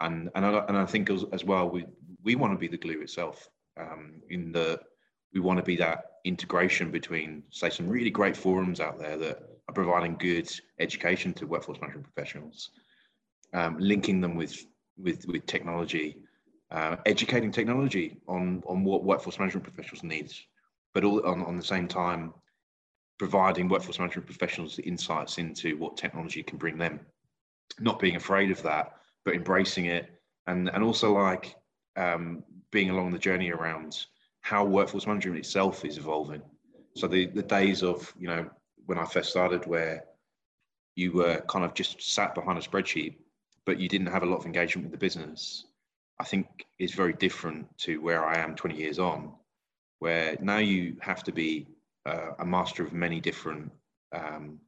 and 0.01 0.29
and 0.35 0.45
I, 0.45 0.65
and 0.67 0.77
I 0.77 0.85
think 0.85 1.09
as, 1.09 1.25
as 1.31 1.43
well 1.43 1.69
we 1.69 1.85
we 2.23 2.35
want 2.35 2.53
to 2.53 2.59
be 2.59 2.67
the 2.67 2.77
glue 2.77 3.01
itself 3.01 3.49
um, 3.79 4.21
in 4.29 4.51
the 4.51 4.79
we 5.33 5.39
want 5.39 5.57
to 5.57 5.63
be 5.63 5.75
that 5.77 6.11
integration 6.25 6.91
between, 6.91 7.43
say, 7.49 7.69
some 7.69 7.87
really 7.87 8.09
great 8.09 8.35
forums 8.35 8.79
out 8.79 8.99
there 8.99 9.17
that 9.17 9.43
are 9.67 9.73
providing 9.73 10.15
good 10.17 10.49
education 10.79 11.33
to 11.33 11.47
workforce 11.47 11.79
management 11.79 12.05
professionals, 12.13 12.71
um, 13.53 13.77
linking 13.79 14.21
them 14.21 14.35
with 14.35 14.65
with 14.97 15.25
with 15.27 15.45
technology, 15.45 16.17
uh, 16.71 16.97
educating 17.05 17.51
technology 17.51 18.17
on 18.27 18.61
on 18.67 18.83
what 18.83 19.03
workforce 19.03 19.39
management 19.39 19.63
professionals 19.63 20.03
need, 20.03 20.31
but 20.93 21.03
all 21.03 21.25
on, 21.25 21.43
on 21.43 21.57
the 21.57 21.63
same 21.63 21.87
time 21.87 22.33
providing 23.17 23.69
workforce 23.69 23.99
management 23.99 24.25
professionals 24.25 24.79
insights 24.79 25.37
into 25.37 25.77
what 25.77 25.95
technology 25.95 26.41
can 26.41 26.57
bring 26.57 26.75
them, 26.75 26.99
not 27.79 27.99
being 27.99 28.15
afraid 28.15 28.49
of 28.49 28.61
that, 28.63 28.93
but 29.23 29.35
embracing 29.35 29.85
it, 29.85 30.19
and 30.47 30.69
and 30.69 30.83
also 30.83 31.13
like 31.13 31.55
um, 31.95 32.43
being 32.71 32.89
along 32.89 33.11
the 33.11 33.19
journey 33.19 33.51
around 33.51 34.05
how 34.41 34.65
workforce 34.65 35.07
management 35.07 35.39
itself 35.39 35.85
is 35.85 35.97
evolving. 35.97 36.41
So 36.95 37.07
the 37.07 37.27
the 37.27 37.43
days 37.43 37.83
of 37.83 38.13
you 38.17 38.27
know 38.27 38.49
when 38.85 38.97
I 38.97 39.05
first 39.05 39.29
started, 39.29 39.65
where 39.65 40.03
you 40.95 41.13
were 41.13 41.41
kind 41.47 41.63
of 41.63 41.73
just 41.73 42.01
sat 42.01 42.35
behind 42.35 42.57
a 42.57 42.61
spreadsheet, 42.61 43.15
but 43.65 43.79
you 43.79 43.87
didn't 43.87 44.07
have 44.07 44.23
a 44.23 44.25
lot 44.25 44.39
of 44.39 44.45
engagement 44.45 44.85
with 44.85 44.91
the 44.91 45.05
business, 45.05 45.65
I 46.19 46.23
think 46.23 46.65
is 46.79 46.93
very 46.93 47.13
different 47.13 47.65
to 47.79 48.01
where 48.01 48.25
I 48.25 48.37
am 48.37 48.55
20 48.55 48.75
years 48.75 48.99
on, 48.99 49.33
where 49.99 50.37
now 50.41 50.57
you 50.57 50.97
have 51.01 51.23
to 51.23 51.31
be 51.31 51.67
uh, 52.05 52.31
a 52.39 52.45
master 52.45 52.83
of 52.83 52.93
many 52.93 53.19
different, 53.19 53.71
um, 54.11 54.59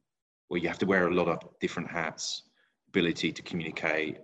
where 0.48 0.60
you 0.60 0.68
have 0.68 0.78
to 0.78 0.86
wear 0.86 1.08
a 1.08 1.14
lot 1.14 1.28
of 1.28 1.40
different 1.60 1.90
hats, 1.90 2.44
ability 2.88 3.32
to 3.32 3.42
communicate, 3.42 4.18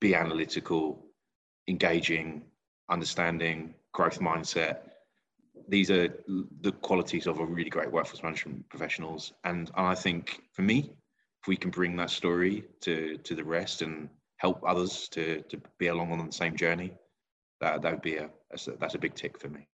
be 0.00 0.14
analytical, 0.14 1.06
engaging, 1.68 2.42
understanding, 2.88 3.74
growth 3.92 4.20
mindset. 4.20 4.78
These 5.68 5.90
are 5.90 6.08
the 6.60 6.72
qualities 6.72 7.26
of 7.26 7.38
a 7.38 7.44
really 7.44 7.70
great 7.70 7.90
workforce 7.90 8.22
management 8.22 8.68
professionals. 8.68 9.32
And 9.44 9.70
I 9.74 9.94
think 9.94 10.40
for 10.52 10.62
me, 10.62 10.90
if 11.42 11.48
we 11.48 11.56
can 11.56 11.70
bring 11.70 11.96
that 11.96 12.10
story 12.10 12.64
to, 12.80 13.16
to 13.18 13.34
the 13.34 13.44
rest 13.44 13.82
and 13.82 14.08
help 14.36 14.62
others 14.66 15.08
to, 15.10 15.42
to 15.42 15.60
be 15.78 15.88
along 15.88 16.12
on 16.12 16.26
the 16.26 16.32
same 16.32 16.56
journey, 16.56 16.92
that, 17.60 17.82
that 17.82 17.92
would 17.92 18.02
be 18.02 18.16
a, 18.16 18.30
that's 18.50 18.68
a, 18.68 18.72
that's 18.72 18.94
a 18.94 18.98
big 18.98 19.14
tick 19.14 19.38
for 19.38 19.48
me. 19.48 19.66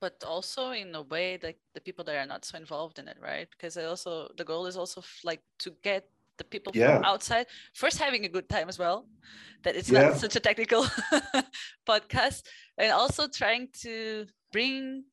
but 0.00 0.22
also 0.24 0.70
in 0.70 0.94
a 0.94 1.02
way 1.02 1.36
that 1.36 1.56
the 1.74 1.80
people 1.80 2.04
that 2.04 2.16
are 2.16 2.26
not 2.26 2.44
so 2.44 2.56
involved 2.56 2.98
in 2.98 3.08
it, 3.08 3.16
right? 3.20 3.48
Because 3.50 3.76
I 3.76 3.84
also 3.84 4.30
the 4.36 4.44
goal 4.44 4.66
is 4.66 4.76
also 4.76 5.02
like 5.24 5.42
to 5.58 5.70
get 5.82 6.08
the 6.38 6.44
people 6.44 6.72
Yeah. 6.74 6.96
from 6.96 7.04
outside 7.04 7.46
first 7.74 7.98
having 7.98 8.24
a 8.24 8.28
good 8.28 8.48
time 8.48 8.68
as 8.68 8.78
well. 8.78 9.06
That 9.64 9.76
it's 9.76 9.90
Yeah. 9.90 10.08
not 10.08 10.18
such 10.18 10.36
a 10.36 10.40
technical 10.40 10.84
podcast, 11.88 12.42
and 12.76 12.92
also 12.92 13.28
trying 13.28 13.68
to 13.82 14.26
bring 14.52 15.04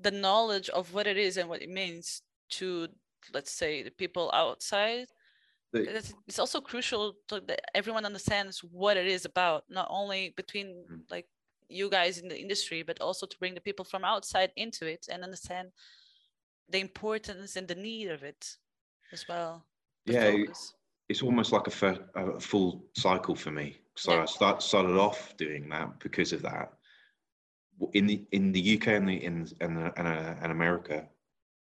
the 0.00 0.10
knowledge 0.10 0.68
of 0.70 0.92
what 0.94 1.06
it 1.06 1.16
is 1.16 1.36
and 1.36 1.48
what 1.48 1.62
it 1.62 1.70
means 1.70 2.22
to 2.58 2.88
let's 3.32 3.50
say 3.52 3.82
the 3.82 3.90
people 3.90 4.30
outside 4.34 5.08
The- 5.72 6.14
it's 6.28 6.38
also 6.38 6.60
crucial 6.60 7.14
to 7.28 7.40
that 7.40 7.60
everyone 7.74 8.04
understands 8.06 8.60
what 8.62 8.96
it 8.96 9.06
is 9.06 9.24
about 9.24 9.64
not 9.68 9.86
only 9.90 10.30
between 10.36 10.68
Mm. 10.90 11.10
like 11.10 11.26
you 11.68 11.88
guys 11.90 12.18
in 12.18 12.28
the 12.28 12.38
industry 12.38 12.82
but 12.84 13.00
also 13.00 13.26
to 13.26 13.38
bring 13.38 13.54
the 13.54 13.60
people 13.68 13.84
from 13.84 14.04
outside 14.04 14.50
into 14.56 14.86
it 14.86 15.06
and 15.10 15.24
understand 15.24 15.72
the 16.68 16.78
importance 16.78 17.56
and 17.56 17.66
the 17.68 17.74
need 17.74 18.08
of 18.10 18.22
it 18.22 18.56
as 19.12 19.26
well 19.28 19.64
Yeah, 20.06 20.30
focus. 20.30 20.74
it's 21.08 21.22
almost 21.22 21.52
like 21.52 21.66
a, 21.66 21.70
fir- 21.70 22.08
a 22.14 22.40
full 22.40 22.84
cycle 22.96 23.34
for 23.34 23.50
me. 23.50 23.78
So 23.96 24.12
Yeah. 24.12 24.22
I 24.22 24.24
start 24.26 24.62
started 24.62 24.96
off 24.96 25.36
doing 25.36 25.68
that 25.70 25.98
because 26.00 26.32
of 26.32 26.42
that. 26.42 26.72
In 27.92 28.06
the 28.06 28.24
in 28.32 28.52
the 28.52 28.76
UK 28.78 28.88
and 28.88 29.08
the 29.08 29.22
in 29.22 29.46
and 29.60 29.92
and, 29.96 30.08
uh, 30.08 30.34
and 30.40 30.50
America, 30.52 31.06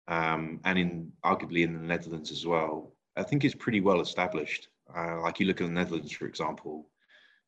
um, 0.08 0.60
and 0.66 0.78
in 0.78 1.12
arguably 1.24 1.64
in 1.64 1.74
the 1.74 1.80
Netherlands 1.80 2.32
as 2.32 2.46
well, 2.46 2.96
I 3.16 3.24
think 3.24 3.44
it's 3.44 3.56
pretty 3.56 3.82
well 3.82 4.02
established. 4.02 4.68
Uh, 4.96 5.20
like 5.22 5.40
you 5.40 5.48
look 5.48 5.62
at 5.62 5.68
the 5.68 5.74
Netherlands, 5.74 6.12
for 6.12 6.28
example, 6.28 6.90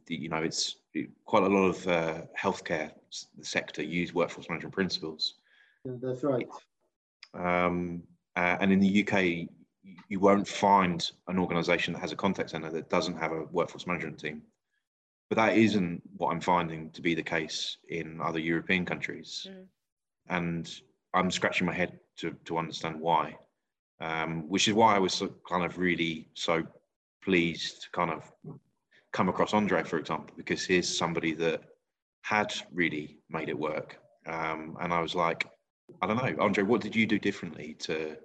the, 0.08 0.16
you 0.16 0.30
know 0.30 0.42
it's 0.42 0.78
it, 0.96 1.10
quite 1.26 1.44
a 1.44 1.48
lot 1.48 1.68
of 1.68 1.88
uh, 1.88 2.22
healthcare 2.40 2.92
sector 3.42 3.84
use 3.84 4.14
workforce 4.14 4.50
management 4.50 4.74
principles. 4.74 5.36
Yeah, 5.86 5.94
that's 6.02 6.24
right. 6.24 6.48
Um, 7.36 8.02
uh, 8.36 8.58
and 8.60 8.72
in 8.72 8.80
the 8.80 9.04
UK, 9.08 9.48
you 10.10 10.20
won't 10.20 10.48
find 10.48 11.10
an 11.28 11.38
organisation 11.38 11.94
that 11.94 12.00
has 12.00 12.12
a 12.12 12.16
contact 12.16 12.52
centre 12.52 12.72
that 12.72 12.90
doesn't 12.90 13.18
have 13.18 13.32
a 13.32 13.44
workforce 13.52 13.88
management 13.88 14.20
team. 14.20 14.42
But 15.30 15.36
that 15.36 15.58
isn't 15.58 16.02
what 16.16 16.32
I'm 16.32 16.42
finding 16.42 16.90
to 16.92 17.02
be 17.02 17.14
the 17.14 17.24
case 17.24 17.78
in 17.90 18.22
other 18.22 18.40
European 18.40 18.86
countries. 18.86 19.48
Mm. 19.50 19.66
And 20.30 20.82
I'm 21.14 21.32
scratching 21.32 21.68
my 21.68 21.74
head 21.74 22.00
to 22.18 22.36
to 22.46 22.58
understand 22.58 23.00
why. 23.00 23.38
Um, 24.00 24.48
which 24.48 24.68
is 24.68 24.76
why 24.76 24.96
I 24.96 25.00
was 25.00 25.16
so, 25.16 25.34
kind 25.50 25.66
of 25.66 25.80
really 25.80 26.30
so 26.36 26.64
pleased 27.24 27.82
to 27.82 27.90
kind 27.92 28.12
of 28.12 28.32
come 29.12 29.28
across 29.28 29.56
Andre, 29.56 29.84
for 29.84 29.98
example, 29.98 30.36
because 30.38 30.64
he's 30.64 30.98
somebody 30.98 31.34
that 31.34 31.64
had 32.22 32.54
really 32.72 33.18
made 33.30 33.50
it 33.50 33.58
work. 33.58 33.98
Um, 34.28 34.78
and 34.82 34.94
I 34.94 35.02
was 35.02 35.16
like, 35.16 35.48
I 36.02 36.06
don't 36.06 36.18
know, 36.18 36.44
Andre, 36.44 36.64
what 36.64 36.82
did 36.82 36.96
you 36.96 37.08
do 37.08 37.18
differently 37.18 37.76
to? 37.80 38.18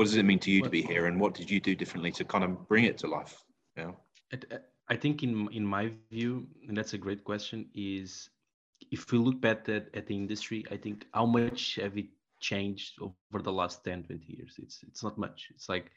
What 0.00 0.06
does 0.06 0.16
it 0.16 0.24
mean 0.24 0.38
to 0.38 0.50
you 0.50 0.62
to 0.62 0.70
be 0.70 0.80
here, 0.80 1.04
and 1.04 1.20
what 1.20 1.34
did 1.34 1.50
you 1.50 1.60
do 1.60 1.74
differently 1.74 2.10
to 2.12 2.24
kind 2.24 2.42
of 2.42 2.66
bring 2.68 2.84
it 2.84 2.96
to 3.02 3.06
life? 3.06 3.44
Yeah. 3.76 3.90
I 4.88 4.96
think 4.96 5.22
in 5.22 5.46
in 5.52 5.62
my 5.76 5.92
view, 6.10 6.46
and 6.66 6.74
that's 6.74 6.94
a 6.94 6.98
great 7.06 7.22
question, 7.22 7.68
is 7.74 8.30
if 8.90 9.12
we 9.12 9.18
look 9.18 9.38
back 9.42 9.68
at, 9.68 9.84
at 9.92 10.06
the 10.06 10.16
industry, 10.16 10.64
I 10.70 10.78
think 10.78 11.04
how 11.12 11.26
much 11.26 11.74
have 11.74 11.98
it 11.98 12.08
changed 12.40 12.92
over 13.02 13.42
the 13.42 13.52
last 13.52 13.84
10, 13.84 14.04
20 14.04 14.24
years? 14.26 14.54
It's 14.56 14.82
it's 14.88 15.02
not 15.04 15.18
much. 15.18 15.48
It's 15.54 15.68
like 15.68 15.92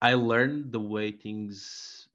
I 0.00 0.14
learned 0.14 0.72
the 0.72 0.80
way 0.80 1.12
things 1.12 2.08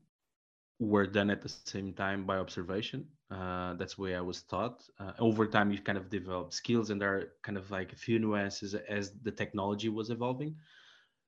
were 0.79 1.05
done 1.05 1.29
at 1.29 1.43
the 1.43 1.49
same 1.49 1.93
time 1.93 2.25
by 2.25 2.37
observation. 2.37 3.05
Uh, 3.29 3.75
that's 3.75 3.95
the 3.95 4.01
way 4.01 4.15
I 4.15 4.21
was 4.21 4.41
taught. 4.41 4.83
Uh, 4.99 5.13
over 5.19 5.45
time, 5.45 5.71
you 5.71 5.77
kind 5.77 5.99
of 5.99 6.09
develop 6.09 6.51
skills, 6.51 6.89
and 6.89 6.99
there 6.99 7.13
are 7.15 7.25
kind 7.43 7.57
of 7.59 7.69
like 7.69 7.93
a 7.93 7.95
few 7.95 8.17
nuances 8.17 8.73
as 8.73 9.13
the 9.21 9.31
technology 9.31 9.89
was 9.89 10.09
evolving. 10.09 10.55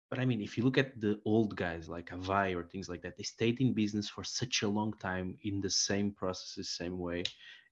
But 0.09 0.19
I 0.19 0.25
mean, 0.25 0.41
if 0.41 0.57
you 0.57 0.63
look 0.63 0.77
at 0.77 0.99
the 0.99 1.19
old 1.25 1.55
guys 1.55 1.87
like 1.89 2.09
Avaya 2.11 2.55
or 2.55 2.63
things 2.63 2.89
like 2.89 3.01
that, 3.03 3.17
they 3.17 3.23
stayed 3.23 3.59
in 3.61 3.73
business 3.73 4.09
for 4.09 4.23
such 4.23 4.63
a 4.63 4.67
long 4.67 4.93
time 4.99 5.37
in 5.43 5.61
the 5.61 5.69
same 5.69 6.11
processes, 6.11 6.69
same 6.69 6.97
way. 6.99 7.23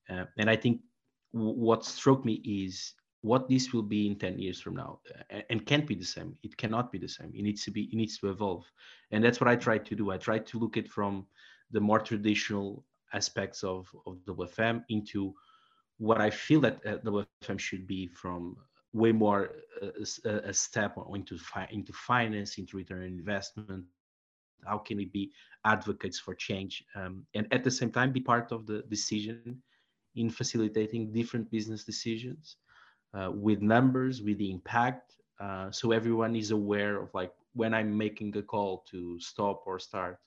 Uh, 0.10 0.26
and 0.38 0.50
I 0.50 0.56
think 0.56 0.82
w- 1.34 1.56
what 1.58 1.86
struck 1.86 2.26
me 2.26 2.34
is 2.45 2.93
what 3.21 3.48
this 3.50 3.74
will 3.74 3.84
be 3.84 4.08
in 4.08 4.17
10 4.17 4.38
years 4.39 4.60
from 4.62 4.76
now 4.76 5.00
uh, 5.34 5.41
and 5.50 5.65
can't 5.65 5.88
be 5.88 5.95
the 5.95 6.06
same. 6.06 6.36
It 6.43 6.58
cannot 6.58 6.91
be 6.91 6.98
the 7.00 7.08
same. 7.08 7.32
It 7.34 7.43
needs 7.43 7.63
to 7.65 7.71
be 7.71 7.84
it 7.84 7.95
needs 7.95 8.17
to 8.19 8.30
evolve. 8.30 8.65
And 9.12 9.24
that's 9.24 9.39
what 9.39 9.50
i 9.50 9.56
try 9.56 9.78
to 9.78 9.95
do. 9.95 10.12
I 10.12 10.17
try 10.17 10.39
to 10.39 10.60
look 10.60 10.78
at 10.78 10.88
from 10.89 11.26
the 11.71 11.82
more 11.82 12.00
traditional 12.00 12.84
aspects 13.13 13.63
of 13.63 13.88
of 14.06 14.17
wfm 14.26 14.84
into 14.89 15.34
what 15.98 16.19
i 16.21 16.30
feel 16.30 16.62
that 16.62 16.80
uh, 16.86 16.98
wfm 17.06 17.41
should 17.60 17.88
be 17.88 18.08
from 18.08 18.58
way 18.95 19.12
more 19.12 19.51
uh, 19.84 20.05
a, 20.25 20.49
a 20.49 20.53
step 20.53 20.97
into 21.13 21.38
fi- 21.38 21.69
into 21.71 21.93
finance 21.93 22.58
into 22.58 22.77
return 22.77 23.03
on 23.03 23.08
investment. 23.08 23.84
How 24.65 24.79
can 24.79 24.97
we 24.97 25.05
be 25.05 25.31
advocates 25.65 26.19
for 26.19 26.34
change 26.34 26.84
um, 26.95 27.25
and 27.36 27.45
at 27.51 27.63
the 27.63 27.71
same 27.71 27.91
time 27.91 28.12
be 28.12 28.21
part 28.21 28.51
of 28.51 28.65
the 28.65 28.84
decision 28.89 29.62
in 30.15 30.29
facilitating 30.29 31.12
different 31.12 31.51
business 31.51 31.84
decisions 31.84 32.58
uh, 33.13 33.31
with 33.31 33.62
numbers, 33.62 34.21
with 34.21 34.38
the 34.38 34.51
impact, 34.51 35.15
uh, 35.39 35.69
so 35.71 35.91
everyone 35.91 36.36
is 36.36 36.51
aware 36.51 37.01
of 37.01 37.13
like 37.13 37.34
when 37.53 37.73
I'm 37.73 37.95
making 37.97 38.36
a 38.38 38.41
call 38.41 38.86
to 38.91 39.19
stop 39.19 39.63
or 39.65 39.79
start 39.79 40.19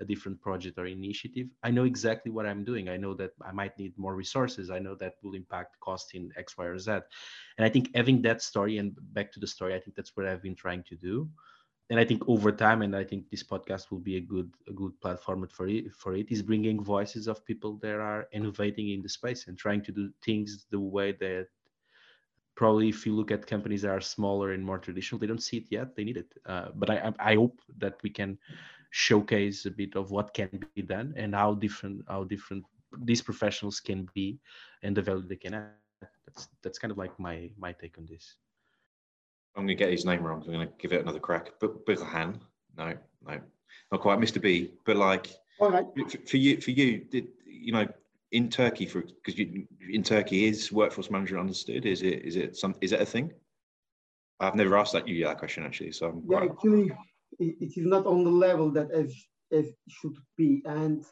a 0.00 0.04
different 0.04 0.40
project 0.40 0.78
or 0.78 0.86
initiative, 0.86 1.48
I 1.62 1.70
know 1.70 1.84
exactly 1.84 2.30
what 2.32 2.46
I'm 2.46 2.64
doing. 2.64 2.88
I 2.88 2.96
know 2.96 3.14
that 3.14 3.32
I 3.46 3.52
might 3.52 3.78
need 3.78 3.96
more 3.96 4.14
resources. 4.14 4.70
I 4.70 4.78
know 4.78 4.94
that 4.96 5.14
will 5.22 5.34
impact 5.34 5.78
cost 5.80 6.14
in 6.14 6.30
X, 6.36 6.56
Y, 6.56 6.64
or 6.64 6.78
Z. 6.78 6.90
And 7.58 7.64
I 7.64 7.68
think 7.68 7.90
having 7.94 8.22
that 8.22 8.42
story 8.42 8.78
and 8.78 8.96
back 9.12 9.32
to 9.32 9.40
the 9.40 9.46
story, 9.46 9.74
I 9.74 9.80
think 9.80 9.96
that's 9.96 10.16
what 10.16 10.26
I've 10.26 10.42
been 10.42 10.56
trying 10.56 10.82
to 10.84 10.96
do. 10.96 11.28
And 11.90 12.00
I 12.00 12.04
think 12.04 12.26
over 12.28 12.50
time, 12.50 12.80
and 12.82 12.96
I 12.96 13.04
think 13.04 13.28
this 13.28 13.42
podcast 13.42 13.90
will 13.90 13.98
be 13.98 14.16
a 14.16 14.20
good 14.20 14.50
a 14.68 14.72
good 14.72 14.98
platform 15.02 15.46
for 15.48 15.68
it. 15.68 15.92
For 15.94 16.14
it 16.14 16.30
is 16.30 16.42
bringing 16.42 16.82
voices 16.82 17.28
of 17.28 17.44
people 17.44 17.78
that 17.82 18.00
are 18.00 18.26
innovating 18.32 18.90
in 18.90 19.02
the 19.02 19.08
space 19.08 19.48
and 19.48 19.58
trying 19.58 19.82
to 19.82 19.92
do 19.92 20.10
things 20.24 20.66
the 20.70 20.80
way 20.80 21.12
that 21.12 21.48
probably 22.54 22.88
if 22.88 23.04
you 23.04 23.14
look 23.14 23.30
at 23.30 23.46
companies 23.46 23.82
that 23.82 23.90
are 23.90 24.00
smaller 24.00 24.52
and 24.52 24.64
more 24.64 24.78
traditional 24.78 25.18
they 25.18 25.26
don't 25.26 25.42
see 25.42 25.58
it 25.58 25.66
yet 25.70 25.94
they 25.96 26.04
need 26.04 26.16
it 26.16 26.32
uh, 26.46 26.68
but 26.74 26.90
I, 26.90 27.12
I 27.18 27.34
hope 27.34 27.60
that 27.78 27.94
we 28.02 28.10
can 28.10 28.38
showcase 28.96 29.66
a 29.66 29.70
bit 29.72 29.96
of 29.96 30.12
what 30.12 30.32
can 30.32 30.48
be 30.76 30.82
done 30.82 31.12
and 31.16 31.34
how 31.34 31.52
different 31.52 32.04
how 32.06 32.22
different 32.22 32.64
these 33.02 33.20
professionals 33.20 33.80
can 33.80 34.08
be 34.14 34.38
and 34.84 34.96
the 34.96 35.02
value 35.02 35.26
they 35.26 35.34
can 35.34 35.52
add 35.52 35.72
that's 36.26 36.46
that's 36.62 36.78
kind 36.78 36.92
of 36.92 36.96
like 36.96 37.18
my 37.18 37.50
my 37.58 37.72
take 37.72 37.98
on 37.98 38.06
this 38.06 38.36
i'm 39.56 39.66
going 39.66 39.76
to 39.76 39.84
get 39.84 39.90
his 39.90 40.04
name 40.04 40.22
wrong 40.22 40.40
i'm 40.46 40.52
going 40.52 40.68
to 40.68 40.72
give 40.78 40.92
it 40.92 41.02
another 41.02 41.18
crack 41.18 41.50
but 41.60 41.84
Birhan, 41.84 42.38
no 42.78 42.94
no 43.26 43.40
not 43.90 44.00
quite 44.00 44.20
mr 44.20 44.40
b 44.40 44.70
but 44.86 44.96
like 44.96 45.26
all 45.58 45.72
right 45.72 45.86
for, 46.08 46.18
for 46.28 46.36
you 46.36 46.60
for 46.60 46.70
you 46.70 46.98
did 46.98 47.26
you 47.44 47.72
know 47.72 47.88
in 48.30 48.48
Turkey 48.48 48.86
for 48.86 49.02
because 49.02 49.40
in 49.88 50.02
Turkey 50.02 50.46
is 50.46 50.72
workforce 50.72 51.08
management 51.08 51.40
understood? 51.40 51.86
Is 51.86 52.02
it 52.02 52.24
is 52.24 52.34
it 52.34 52.56
some 52.56 52.74
is 52.80 52.92
it 52.92 53.00
a 53.00 53.06
thing? 53.06 53.32
I've 54.40 54.56
never 54.56 54.76
asked 54.76 54.92
that 54.92 55.06
you 55.06 55.24
that 55.24 55.38
question 55.38 55.64
actually. 55.64 55.92
So 55.92 56.08
I'm 56.08 56.22
yeah, 56.28 56.44
actually, 56.50 56.92
it 57.38 57.76
is 57.76 57.86
not 57.86 58.06
on 58.06 58.24
the 58.24 58.30
level 58.30 58.70
that 58.72 58.90
as 58.90 59.14
as 59.52 59.66
should 59.88 60.16
be, 60.36 60.62
and 60.64 61.04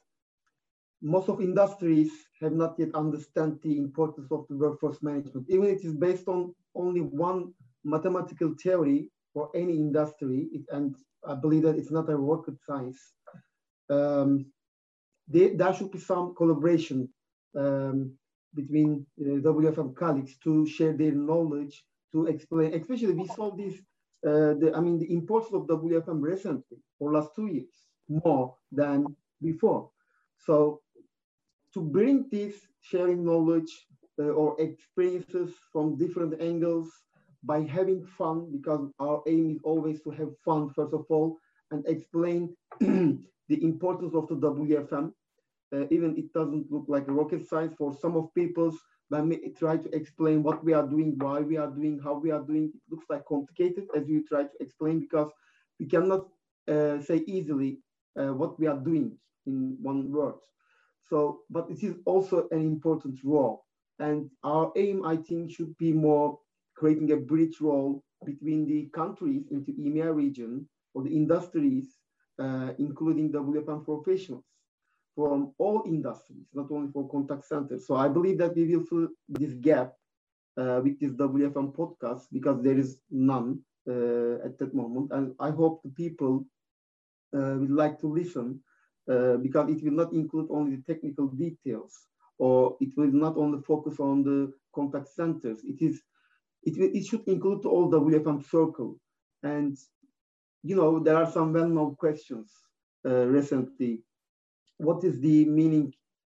most 1.02 1.28
of 1.28 1.40
industries 1.40 2.10
have 2.40 2.52
not 2.52 2.78
yet 2.78 2.94
understand 2.94 3.58
the 3.62 3.76
importance 3.76 4.30
of 4.30 4.46
the 4.48 4.56
workforce 4.56 5.02
management. 5.02 5.46
Even 5.48 5.66
it 5.66 5.84
is 5.84 5.94
based 5.94 6.28
on 6.28 6.54
only 6.74 7.00
one 7.00 7.52
mathematical 7.84 8.54
theory 8.62 9.10
for 9.34 9.50
any 9.54 9.76
industry, 9.76 10.48
it, 10.52 10.62
and 10.70 10.94
I 11.26 11.34
believe 11.34 11.62
that 11.62 11.76
it's 11.76 11.90
not 11.90 12.08
a 12.10 12.16
rocket 12.16 12.54
science. 12.66 13.00
Um, 13.90 14.46
they, 15.28 15.50
there 15.54 15.74
should 15.74 15.90
be 15.90 15.98
some 15.98 16.34
collaboration 16.34 17.08
um, 17.56 18.12
between 18.54 19.06
uh, 19.20 19.40
WFM 19.40 19.94
colleagues 19.96 20.36
to 20.44 20.66
share 20.66 20.92
their 20.92 21.12
knowledge, 21.12 21.84
to 22.12 22.26
explain, 22.26 22.74
especially 22.74 23.12
we 23.12 23.26
saw 23.26 23.54
this, 23.54 23.74
uh, 24.26 24.54
the, 24.60 24.72
I 24.74 24.80
mean, 24.80 24.98
the 24.98 25.12
importance 25.12 25.54
of 25.54 25.66
WFM 25.66 26.20
recently 26.22 26.78
for 26.98 27.12
last 27.12 27.30
two 27.34 27.46
years, 27.46 27.74
more 28.08 28.54
than 28.70 29.16
before. 29.40 29.90
So 30.38 30.80
to 31.74 31.80
bring 31.80 32.28
this 32.30 32.54
sharing 32.80 33.24
knowledge 33.24 33.86
uh, 34.18 34.24
or 34.24 34.60
experiences 34.60 35.54
from 35.72 35.96
different 35.96 36.40
angles 36.40 36.90
by 37.44 37.62
having 37.62 38.04
fun, 38.04 38.50
because 38.52 38.90
our 39.00 39.22
aim 39.26 39.50
is 39.50 39.58
always 39.64 40.00
to 40.02 40.10
have 40.10 40.30
fun, 40.44 40.70
first 40.70 40.94
of 40.94 41.04
all, 41.08 41.38
and 41.70 41.84
explain 41.88 42.54
the 42.80 43.18
importance 43.48 44.14
of 44.14 44.28
the 44.28 44.36
WFM 44.36 45.12
uh, 45.72 45.86
even 45.90 46.16
it 46.16 46.32
doesn't 46.32 46.70
look 46.70 46.84
like 46.88 47.04
rocket 47.08 47.48
science 47.48 47.74
for 47.76 47.96
some 48.00 48.16
of 48.16 48.32
people's 48.34 48.78
when 49.08 49.28
we 49.28 49.52
try 49.58 49.76
to 49.76 49.94
explain 49.94 50.42
what 50.42 50.64
we 50.64 50.72
are 50.72 50.86
doing, 50.86 51.14
why 51.18 51.40
we 51.40 51.56
are 51.56 51.70
doing, 51.70 52.00
how 52.02 52.14
we 52.14 52.30
are 52.30 52.42
doing, 52.42 52.72
it 52.74 52.80
looks 52.90 53.06
like 53.10 53.24
complicated 53.26 53.86
as 53.96 54.08
you 54.08 54.24
try 54.24 54.42
to 54.44 54.56
explain 54.60 55.00
because 55.00 55.30
we 55.78 55.86
cannot 55.86 56.26
uh, 56.68 57.00
say 57.00 57.22
easily 57.26 57.78
uh, 58.18 58.32
what 58.32 58.58
we 58.58 58.66
are 58.66 58.78
doing 58.78 59.16
in 59.46 59.76
one 59.82 60.10
word. 60.10 60.34
So, 61.08 61.40
but 61.50 61.70
it 61.70 61.82
is 61.82 61.96
also 62.06 62.48
an 62.50 62.60
important 62.62 63.18
role. 63.24 63.64
And 63.98 64.30
our 64.44 64.72
aim, 64.76 65.04
I 65.04 65.16
think, 65.16 65.50
should 65.50 65.76
be 65.78 65.92
more 65.92 66.38
creating 66.76 67.12
a 67.12 67.16
bridge 67.16 67.60
role 67.60 68.02
between 68.24 68.66
the 68.66 68.88
countries 68.94 69.44
into 69.50 69.72
EMEA 69.72 70.14
region 70.14 70.68
or 70.94 71.02
the 71.02 71.14
industries, 71.14 71.98
uh, 72.38 72.70
including 72.78 73.32
WFM 73.32 73.84
professionals 73.84 74.44
from 75.14 75.52
all 75.58 75.82
industries, 75.86 76.46
not 76.54 76.70
only 76.70 76.90
for 76.92 77.08
contact 77.08 77.44
centers. 77.44 77.86
So 77.86 77.96
I 77.96 78.08
believe 78.08 78.38
that 78.38 78.54
we 78.54 78.74
will 78.74 78.84
fill 78.84 79.08
this 79.28 79.52
gap 79.54 79.94
uh, 80.56 80.80
with 80.82 80.98
this 81.00 81.12
WFM 81.12 81.74
podcast 81.74 82.22
because 82.32 82.62
there 82.62 82.78
is 82.78 83.00
none 83.10 83.60
uh, 83.88 84.44
at 84.44 84.58
that 84.58 84.74
moment. 84.74 85.10
And 85.12 85.34
I 85.38 85.50
hope 85.50 85.82
the 85.82 85.90
people 85.90 86.46
uh, 87.34 87.56
would 87.58 87.70
like 87.70 88.00
to 88.00 88.06
listen 88.06 88.60
uh, 89.10 89.36
because 89.36 89.70
it 89.70 89.82
will 89.82 89.92
not 89.92 90.12
include 90.12 90.48
only 90.50 90.76
the 90.76 90.82
technical 90.82 91.28
details 91.28 92.06
or 92.38 92.76
it 92.80 92.96
will 92.96 93.12
not 93.12 93.36
only 93.36 93.60
focus 93.62 94.00
on 94.00 94.22
the 94.22 94.52
contact 94.74 95.08
centers. 95.08 95.60
It 95.64 95.82
is 95.82 96.02
it, 96.64 96.78
will, 96.78 96.90
it 96.94 97.04
should 97.04 97.26
include 97.26 97.66
all 97.66 97.90
WFM 97.90 98.48
circle. 98.48 98.98
And 99.42 99.76
you 100.62 100.76
know, 100.76 101.00
there 101.00 101.16
are 101.16 101.30
some 101.30 101.52
well-known 101.52 101.96
questions 101.96 102.52
uh, 103.04 103.26
recently 103.26 104.02
what 104.82 105.04
is 105.04 105.20
the 105.20 105.44
meaning 105.44 105.92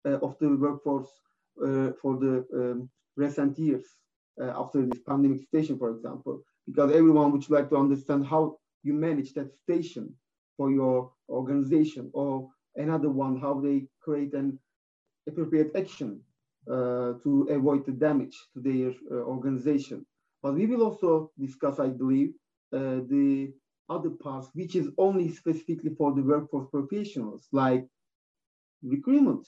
uh, 0.06 0.18
of 0.26 0.38
the 0.38 0.48
workforce 0.56 1.08
uh, 1.64 1.90
for 2.00 2.16
the 2.18 2.46
um, 2.54 2.88
recent 3.16 3.58
years 3.58 3.84
uh, 4.40 4.52
after 4.56 4.84
this 4.86 5.00
pandemic 5.06 5.42
station, 5.42 5.78
for 5.78 5.90
example, 5.90 6.42
because 6.66 6.90
everyone 6.92 7.32
would 7.32 7.48
like 7.50 7.68
to 7.70 7.76
understand 7.76 8.26
how 8.26 8.56
you 8.82 8.92
manage 8.92 9.32
that 9.34 9.50
station 9.54 10.14
for 10.56 10.70
your 10.70 11.10
organization 11.28 12.10
or 12.12 12.48
another 12.76 13.10
one, 13.10 13.40
how 13.40 13.60
they 13.60 13.86
create 14.00 14.32
an 14.34 14.58
appropriate 15.28 15.72
action 15.74 16.20
uh, 16.70 17.14
to 17.22 17.48
avoid 17.50 17.84
the 17.86 17.92
damage 17.92 18.36
to 18.52 18.60
their 18.60 18.90
uh, 19.10 19.24
organization. 19.24 20.04
But 20.42 20.54
we 20.54 20.66
will 20.66 20.82
also 20.82 21.30
discuss, 21.38 21.78
I 21.80 21.88
believe, 21.88 22.34
uh, 22.72 23.00
the 23.08 23.52
other 23.88 24.10
parts, 24.10 24.48
which 24.54 24.76
is 24.76 24.88
only 24.98 25.32
specifically 25.32 25.94
for 25.96 26.12
the 26.14 26.22
workforce 26.22 26.68
professionals, 26.70 27.48
like 27.52 27.86
recruitment. 28.86 29.46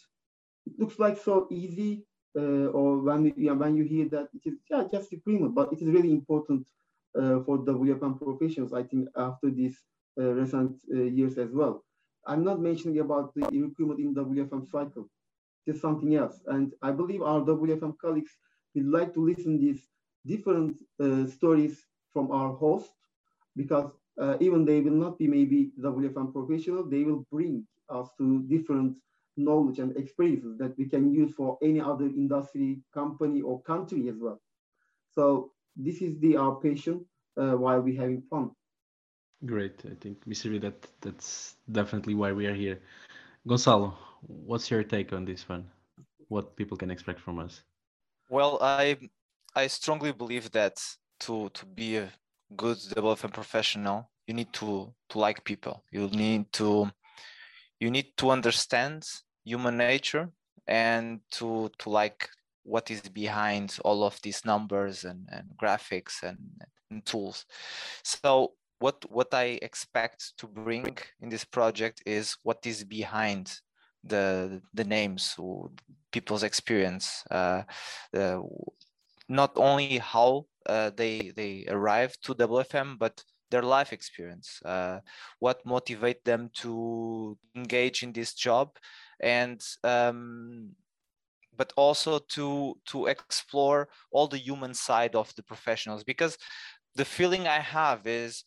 It 0.67 0.79
looks 0.79 0.99
like 0.99 1.19
so 1.19 1.47
easy, 1.51 2.05
uh, 2.37 2.67
or 2.79 2.99
when 2.99 3.33
you, 3.37 3.55
when 3.55 3.77
you 3.77 3.85
hear 3.85 4.09
that 4.11 4.29
it 4.35 4.43
is 4.45 4.59
yeah, 4.71 4.85
just 4.91 5.13
recruitment, 5.13 5.55
but 5.55 5.73
it 5.73 5.81
is 5.81 5.89
really 5.89 6.13
important 6.13 6.67
uh, 7.19 7.41
for 7.45 7.59
WFM 7.59 8.19
professionals, 8.19 8.73
I 8.73 8.83
think, 8.83 9.09
after 9.17 9.51
these 9.51 9.77
uh, 10.21 10.33
recent 10.35 10.77
uh, 10.95 11.03
years 11.03 11.39
as 11.39 11.51
well. 11.53 11.85
I'm 12.27 12.45
not 12.45 12.61
mentioning 12.61 12.99
about 12.99 13.35
the 13.35 13.43
recruitment 13.43 14.01
in 14.01 14.15
WFM 14.15 14.69
cycle. 14.69 15.09
It's 15.67 15.81
something 15.81 16.15
else. 16.15 16.41
And 16.47 16.73
I 16.83 16.91
believe 16.91 17.23
our 17.23 17.41
WFM 17.41 17.95
colleagues 18.01 18.33
would 18.75 18.87
like 18.87 19.15
to 19.15 19.25
listen 19.25 19.59
these 19.59 19.89
different 20.27 20.77
uh, 21.03 21.27
stories 21.27 21.87
from 22.13 22.31
our 22.31 22.53
host 22.53 22.91
because 23.57 23.91
uh, 24.21 24.37
even 24.41 24.65
they 24.65 24.81
will 24.81 24.99
not 25.05 25.19
be 25.19 25.27
maybe 25.27 25.71
WFM 25.81 26.33
professional, 26.33 26.85
they 26.85 27.05
will 27.05 27.25
bring 27.31 27.67
us 27.89 28.09
to 28.19 28.43
different 28.49 28.97
knowledge 29.39 29.79
and 29.79 29.97
experiences 29.97 30.59
that 30.59 30.77
we 30.77 30.87
can 30.87 31.13
use 31.13 31.33
for 31.33 31.59
any 31.63 31.81
other 31.81 32.07
industry, 32.07 32.81
company, 32.93 33.41
or 33.41 33.63
country 33.63 34.09
as 34.09 34.17
well. 34.19 34.41
So 35.13 35.53
this 35.77 36.03
is 36.03 36.19
the 36.21 36.37
our 36.37 36.57
passion 36.57 37.07
uh, 37.37 37.53
while 37.53 37.81
we're 37.81 38.01
having 38.01 38.23
fun. 38.23 38.51
Great. 39.47 39.83
I 39.87 39.95
think, 40.01 40.25
Mr. 40.27 40.61
that 40.61 40.87
that's 41.01 41.55
definitely 41.71 42.15
why 42.15 42.33
we 42.33 42.47
are 42.47 42.55
here. 42.55 42.81
Gonçalo, 43.47 43.95
what's 44.27 44.71
your 44.71 44.83
take 44.83 45.13
on 45.13 45.25
this 45.25 45.49
one? 45.49 45.65
What 46.29 46.57
people 46.57 46.77
can 46.77 46.91
expect 46.91 47.21
from 47.21 47.39
us? 47.39 47.63
Well, 48.29 48.59
I 48.61 48.97
I 49.55 49.69
strongly 49.69 50.13
believe 50.13 50.51
that 50.53 50.83
to 51.21 51.49
to 51.51 51.67
be 51.67 51.97
a 51.97 52.11
good 52.57 52.79
development 52.95 53.35
professional, 53.35 54.11
you 54.27 54.35
need 54.35 54.53
to 54.55 54.93
to 55.11 55.19
like 55.19 55.45
people. 55.45 55.85
You 55.93 56.09
need 56.09 56.53
to 56.55 56.91
you 57.81 57.91
need 57.91 58.17
to 58.17 58.31
understand 58.31 59.07
human 59.49 59.77
nature 59.77 60.31
and 60.67 61.21
to 61.31 61.71
to 61.79 61.91
like 61.91 62.29
what 62.65 62.91
is 62.91 63.01
behind 63.09 63.79
all 63.85 64.05
of 64.05 64.21
these 64.23 64.45
numbers 64.45 65.05
and, 65.05 65.27
and 65.33 65.45
graphics 65.61 66.23
and, 66.23 66.39
and 66.91 67.05
tools. 67.07 67.47
So 68.03 68.53
what 68.79 69.05
what 69.11 69.33
I 69.33 69.59
expect 69.63 70.37
to 70.39 70.47
bring 70.47 70.99
in 71.21 71.29
this 71.31 71.45
project 71.45 72.03
is 72.07 72.37
what 72.43 72.67
is 72.67 72.85
behind 72.85 73.61
the 74.05 74.61
the 74.75 74.85
names, 74.85 75.37
people's 76.13 76.43
experience, 76.43 77.25
uh, 77.31 77.63
uh, 78.15 78.41
not 79.29 79.53
only 79.57 79.99
how 79.99 80.47
uh, 80.67 80.91
they 80.97 81.33
they 81.35 81.65
arrive 81.69 82.13
to 82.23 82.35
WFM, 82.35 82.99
but 82.99 83.25
their 83.51 83.63
life 83.63 83.93
experience, 83.93 84.61
uh, 84.65 85.01
what 85.39 85.65
motivate 85.65 86.23
them 86.25 86.51
to 86.53 87.37
engage 87.57 88.03
in 88.03 88.13
this 88.13 88.35
job, 88.35 88.77
and 89.21 89.61
um, 89.85 90.71
but 91.57 91.73
also 91.77 92.19
to 92.19 92.75
to 92.87 93.07
explore 93.07 93.89
all 94.13 94.29
the 94.29 94.39
human 94.39 94.75
side 94.75 95.15
of 95.15 95.35
the 95.35 95.43
professionals 95.43 96.05
because 96.05 96.39
the 96.95 97.05
feeling 97.05 97.47
i 97.47 97.59
have 97.59 98.07
is 98.07 98.45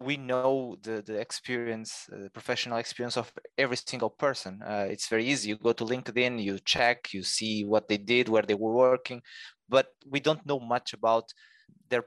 we 0.00 0.16
know 0.16 0.76
the 0.82 1.02
the 1.02 1.20
experience 1.20 2.08
uh, 2.12 2.22
the 2.24 2.30
professional 2.30 2.78
experience 2.78 3.16
of 3.18 3.30
every 3.58 3.76
single 3.76 4.08
person. 4.08 4.60
Uh, 4.62 4.86
it's 4.88 5.08
very 5.08 5.26
easy. 5.26 5.50
You 5.50 5.56
go 5.56 5.72
to 5.74 5.84
linkedin 5.84 6.42
you 6.42 6.58
check 6.64 7.12
you 7.12 7.22
see 7.22 7.64
what 7.64 7.86
they 7.88 7.98
did 7.98 8.28
where 8.28 8.42
they 8.42 8.54
were 8.54 8.72
working 8.72 9.20
but 9.68 9.88
we 10.08 10.20
don't 10.20 10.44
know 10.46 10.58
much 10.58 10.94
about 10.94 11.32
their 11.90 12.04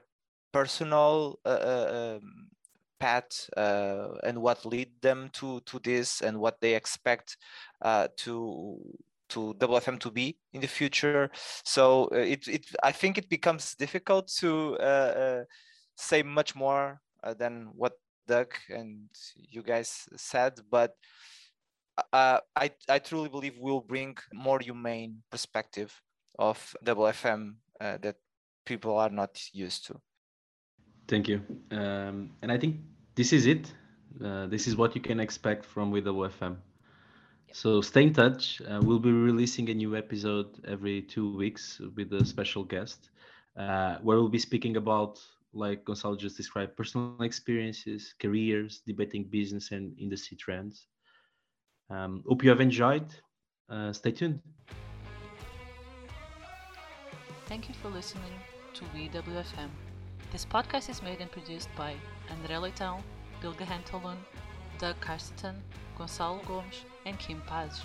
personal 0.52 1.38
uh, 1.44 1.48
uh 1.48 2.18
um, 2.18 2.48
path 2.98 3.48
uh, 3.56 4.08
and 4.22 4.40
what 4.40 4.64
lead 4.64 4.90
them 5.00 5.30
to 5.32 5.60
to 5.60 5.78
this 5.80 6.20
and 6.20 6.38
what 6.38 6.60
they 6.60 6.74
expect 6.74 7.36
uh, 7.82 8.08
to 8.16 8.78
to 9.28 9.54
WFM 9.54 9.98
to 10.00 10.10
be 10.10 10.36
in 10.52 10.60
the 10.60 10.68
future. 10.68 11.30
So 11.64 12.08
uh, 12.12 12.18
it, 12.18 12.46
it 12.46 12.66
I 12.82 12.92
think 12.92 13.18
it 13.18 13.28
becomes 13.28 13.74
difficult 13.74 14.28
to 14.40 14.76
uh, 14.80 15.12
uh, 15.24 15.44
say 15.96 16.22
much 16.22 16.54
more 16.54 17.00
uh, 17.22 17.34
than 17.34 17.70
what 17.74 17.94
Doug 18.26 18.54
and 18.70 19.08
you 19.36 19.62
guys 19.62 20.08
said, 20.16 20.60
but 20.70 20.94
I 22.12 22.40
I 22.88 22.98
truly 22.98 23.28
believe 23.28 23.54
we'll 23.58 23.80
bring 23.80 24.16
more 24.32 24.58
humane 24.58 25.22
perspective 25.30 25.92
of 26.38 26.74
WFM 26.84 27.54
that 27.78 28.16
people 28.64 28.98
are 28.98 29.10
not 29.10 29.38
used 29.52 29.86
to. 29.86 30.00
Thank 31.06 31.28
you, 31.28 31.42
um, 31.70 32.30
and 32.42 32.50
I 32.50 32.58
think 32.58 32.76
this 33.14 33.32
is 33.32 33.46
it. 33.46 33.72
this 34.18 34.66
is 34.66 34.76
what 34.76 34.94
you 34.94 35.00
can 35.00 35.20
expect 35.20 35.64
from 35.64 35.92
WFM. 35.92 36.56
So 37.54 37.80
stay 37.80 38.02
in 38.02 38.12
touch. 38.12 38.60
Uh, 38.62 38.80
we'll 38.82 38.98
be 38.98 39.12
releasing 39.12 39.70
a 39.70 39.74
new 39.74 39.96
episode 39.96 40.58
every 40.66 41.02
two 41.02 41.36
weeks 41.36 41.80
with 41.96 42.12
a 42.12 42.24
special 42.24 42.64
guest, 42.64 43.10
uh, 43.56 43.98
where 44.02 44.16
we'll 44.18 44.28
be 44.28 44.40
speaking 44.40 44.76
about, 44.76 45.20
like 45.52 45.84
Gonçalo 45.84 46.18
just 46.18 46.36
described, 46.36 46.76
personal 46.76 47.22
experiences, 47.22 48.12
careers, 48.18 48.82
debating 48.84 49.22
business 49.30 49.70
and 49.70 49.96
industry 50.00 50.36
trends. 50.36 50.88
Um, 51.90 52.24
hope 52.26 52.42
you 52.42 52.50
have 52.50 52.60
enjoyed. 52.60 53.06
Uh, 53.70 53.92
stay 53.92 54.10
tuned. 54.10 54.40
Thank 57.46 57.68
you 57.68 57.74
for 57.80 57.88
listening 57.88 58.34
to 58.74 58.84
WeWFM. 58.96 59.70
This 60.34 60.44
podcast 60.44 60.90
is 60.90 61.00
made 61.00 61.20
and 61.20 61.30
produced 61.30 61.68
by 61.76 61.94
André 62.28 62.58
Leitão, 62.58 63.00
Bilge 63.40 63.64
Hentelun, 63.64 64.16
Doug 64.80 64.96
Carsten, 65.00 65.54
Gonçalo 65.96 66.44
Gomes, 66.44 66.84
and 67.06 67.16
Kim 67.20 67.40
Paz. 67.42 67.82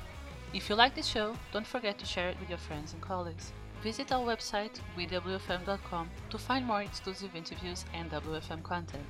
If 0.51 0.67
you 0.67 0.75
like 0.75 0.95
this 0.95 1.05
show, 1.05 1.35
don't 1.53 1.67
forget 1.67 1.99
to 1.99 2.07
share 2.07 2.29
it 2.29 2.39
with 2.39 2.49
your 2.49 2.57
friends 2.57 2.93
and 2.93 3.03
colleagues. 3.03 3.53
Visit 3.83 4.11
our 4.11 4.25
website, 4.25 4.79
wewfm.com, 4.97 6.09
to 6.31 6.37
find 6.39 6.65
more 6.65 6.81
exclusive 6.81 7.35
interviews 7.35 7.85
and 7.93 8.09
WFM 8.09 8.63
content. 8.63 9.05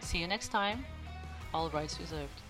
See 0.00 0.18
you 0.18 0.26
next 0.26 0.48
time. 0.48 0.84
All 1.54 1.70
rights 1.70 2.00
reserved. 2.00 2.42